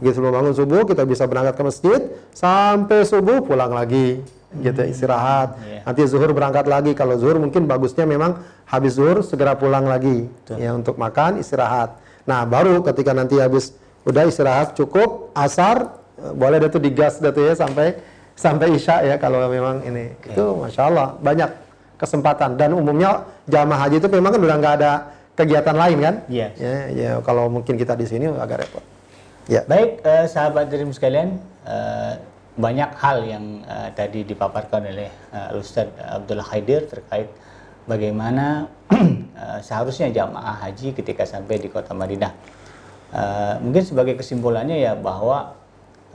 [0.00, 2.00] Begitu sebelum bangun subuh kita bisa berangkat ke masjid
[2.32, 4.24] sampai subuh pulang lagi
[4.62, 5.56] gitu istirahat.
[5.60, 5.80] Iya.
[5.84, 6.92] Nanti zuhur berangkat lagi.
[6.92, 11.96] Kalau zuhur mungkin bagusnya memang habis zuhur segera pulang lagi ya untuk makan istirahat.
[12.26, 13.76] Nah, baru ketika nanti habis
[14.06, 17.98] udah istirahat cukup asar eh, boleh tuh digas deh tuh ya sampai
[18.36, 20.12] sampai isya ya kalau memang ini.
[20.26, 21.50] Itu masya Allah banyak
[21.96, 24.92] kesempatan dan umumnya jamaah haji itu memang kan udah nggak ada
[25.36, 26.14] kegiatan lain kan?
[26.28, 26.48] Iya.
[26.56, 28.84] Ya, ya kalau mungkin kita di sini agak repot.
[29.46, 29.62] Ya.
[29.62, 32.12] Baik, eh, sahabat dream sekalian, eh,
[32.56, 37.28] banyak hal yang eh, tadi dipaparkan oleh eh, Ustadz Abdullah Khaidir terkait
[37.84, 42.32] bagaimana eh, seharusnya jamaah haji ketika sampai di kota Madinah.
[43.12, 45.52] Eh, mungkin sebagai kesimpulannya ya bahwa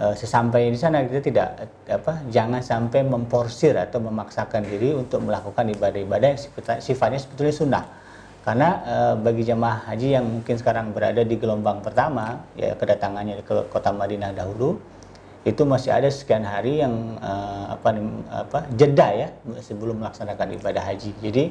[0.02, 1.48] eh, sesampai di sana kita tidak
[1.86, 7.86] apa jangan sampai memporsir atau memaksakan diri untuk melakukan ibadah-ibadah yang sifat- sifatnya sebetulnya sunnah.
[8.42, 13.70] Karena eh, bagi jamaah haji yang mungkin sekarang berada di gelombang pertama, ya kedatangannya ke
[13.70, 14.82] kota Madinah dahulu,
[15.42, 17.90] itu masih ada sekian hari yang eh, apa
[18.30, 19.28] apa jeda ya
[19.66, 21.18] sebelum melaksanakan ibadah haji.
[21.18, 21.50] Jadi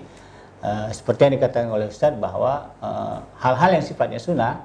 [0.62, 4.62] eh, seperti yang dikatakan oleh Ustadz bahwa eh, hal-hal yang sifatnya sunnah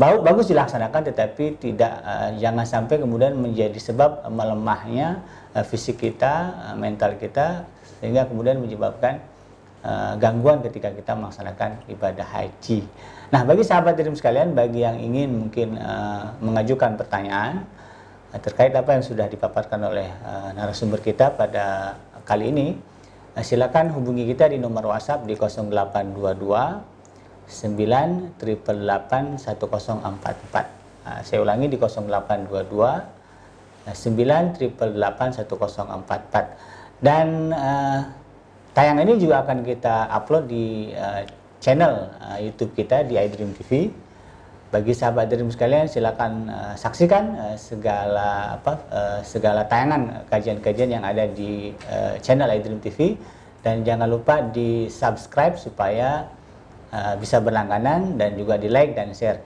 [0.00, 5.20] bagus dilaksanakan tetapi tidak eh, jangan sampai kemudian menjadi sebab melemahnya
[5.52, 7.68] eh, fisik kita, eh, mental kita
[8.00, 9.20] sehingga kemudian menyebabkan
[9.84, 12.80] eh, gangguan ketika kita melaksanakan ibadah haji.
[13.28, 17.68] Nah, bagi sahabat dream sekalian, bagi yang ingin mungkin eh, mengajukan pertanyaan
[18.40, 22.78] terkait apa yang sudah dipaparkan oleh eh, narasumber kita pada kali ini,
[23.34, 26.94] eh, silakan hubungi kita di nomor WhatsApp di 0822
[27.44, 30.64] 9 1044.
[31.04, 37.04] Nah, saya ulangi di 0822 9 1044.
[37.04, 38.00] Dan eh,
[38.72, 41.28] tayangan ini juga akan kita upload di eh,
[41.60, 43.92] channel eh, YouTube kita di iDream TV.
[44.74, 51.06] Bagi sahabat Dream sekalian silakan eh, saksikan eh, segala apa eh, segala tayangan kajian-kajian yang
[51.06, 53.14] ada di eh, channel iDream TV
[53.62, 56.28] dan jangan lupa di subscribe supaya
[56.92, 59.40] uh, bisa berlangganan dan juga di like dan share.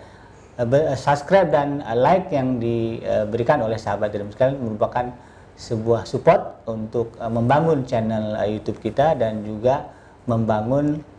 [0.58, 5.14] Uh, be- uh, subscribe dan uh, like yang diberikan oleh sahabat Dream sekalian merupakan
[5.54, 9.86] sebuah support untuk uh, membangun channel uh, YouTube kita dan juga
[10.26, 11.17] membangun uh,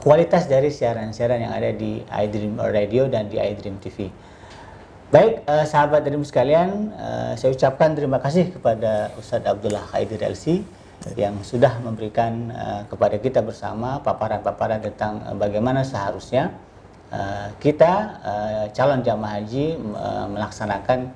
[0.00, 4.08] kualitas dari siaran-siaran yang ada di iDream Radio dan di iDream TV.
[5.12, 10.64] Baik, eh, sahabat Dream sekalian, eh, saya ucapkan terima kasih kepada Ustadz Abdullah Khaidir LC
[11.20, 16.56] yang sudah memberikan eh, kepada kita bersama paparan-paparan tentang eh, bagaimana seharusnya
[17.12, 17.92] eh, kita
[18.24, 21.12] eh, calon jamaah haji eh, melaksanakan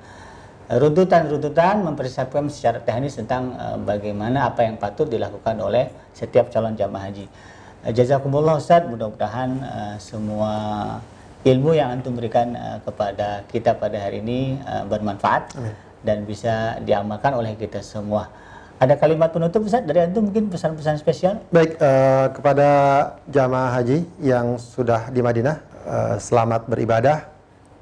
[0.67, 7.09] runtutan-runtutan mempersiapkan secara teknis tentang eh, bagaimana apa yang patut dilakukan oleh setiap calon jamaah
[7.09, 7.25] haji.
[7.87, 10.53] Eh, Jazakumullah Ustaz, mudah-mudahan eh, semua
[11.47, 15.55] ilmu yang antum berikan eh, kepada kita pada hari ini eh, bermanfaat
[16.03, 18.27] dan bisa diamalkan oleh kita semua.
[18.77, 19.87] Ada kalimat penutup Ustaz?
[19.87, 21.39] Dari antum mungkin pesan-pesan spesial?
[21.47, 22.69] Baik, eh, kepada
[23.31, 25.55] jamaah haji yang sudah di Madinah,
[25.87, 27.23] eh, selamat beribadah.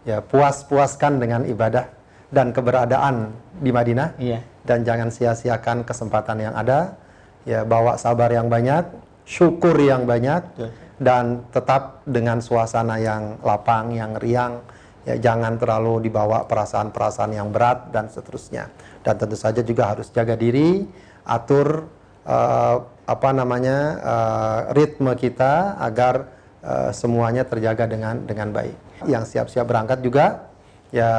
[0.05, 1.89] Ya puas-puaskan dengan ibadah
[2.29, 4.13] dan keberadaan di Madinah.
[4.21, 4.39] Iya.
[4.65, 6.97] dan jangan sia-siakan kesempatan yang ada.
[7.45, 8.85] Ya bawa sabar yang banyak
[9.25, 10.71] syukur yang banyak Betul.
[11.01, 14.61] dan tetap dengan suasana yang lapang yang riang
[15.05, 18.69] ya jangan terlalu dibawa perasaan-perasaan yang berat dan seterusnya
[19.01, 20.85] dan tentu saja juga harus jaga diri
[21.25, 21.89] atur
[22.25, 26.29] eh, apa namanya eh, ritme kita agar
[26.61, 30.49] eh, semuanya terjaga dengan dengan baik yang siap-siap berangkat juga
[30.89, 31.11] ya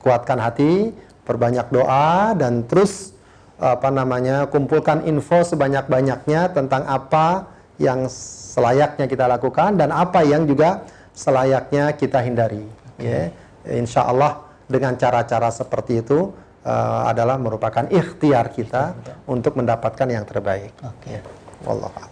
[0.00, 0.92] kuatkan hati
[1.24, 3.12] perbanyak doa dan terus
[3.60, 7.44] apa namanya kumpulkan info sebanyak-banyaknya tentang apa
[7.76, 8.08] yang
[8.56, 12.64] selayaknya kita lakukan dan apa yang juga selayaknya kita hindari.
[13.00, 13.32] Ya
[13.68, 16.32] insya Allah dengan cara-cara seperti itu
[16.64, 18.96] eh, adalah merupakan ikhtiar kita
[19.28, 20.72] untuk mendapatkan yang terbaik.
[20.80, 21.20] Oke.
[21.20, 21.22] ya.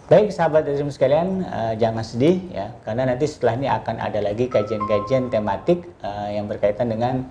[0.05, 4.45] Baik sahabat Azim sekalian, eh, jangan sedih ya, karena nanti setelah ini akan ada lagi
[4.45, 7.25] kajian-kajian tematik eh, yang berkaitan dengan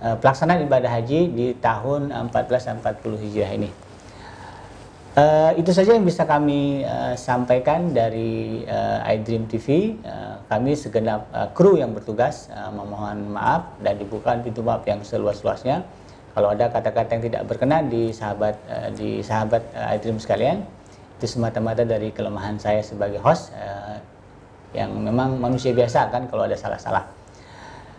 [0.00, 3.70] pelaksanaan ibadah haji di tahun 1440 Hijriah ini.
[5.10, 9.98] Eh, itu saja yang bisa kami eh, sampaikan dari eh, iDream TV.
[9.98, 15.02] Eh, kami segenap eh, kru yang bertugas eh, memohon maaf dan dibuka pintu maaf yang
[15.02, 15.82] seluas-luasnya.
[16.30, 20.62] Kalau ada kata-kata yang tidak berkenan di sahabat eh, di sahabat eh, iDream sekalian,
[21.18, 23.98] itu semata-mata dari kelemahan saya sebagai host eh,
[24.78, 27.02] yang memang manusia biasa kan kalau ada salah-salah.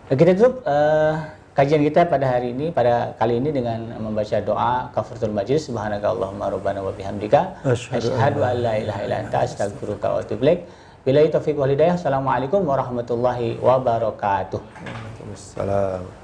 [0.08, 5.30] Kita tutup eh, kajian kita pada hari ini, pada kali ini dengan membaca doa kafaratul
[5.30, 10.41] majlis subhanaka Allahumma rabbana wa bihamdika Asyhadu an la ilaha illa anta astaghfiruka wa atubu
[10.41, 10.66] ilaik.
[11.05, 12.01] Billahi taufiq wal hidayah.
[12.01, 14.57] Assalamualaikum warahmatullahi wabarakatuh.
[14.57, 16.21] Waalaikumsalam.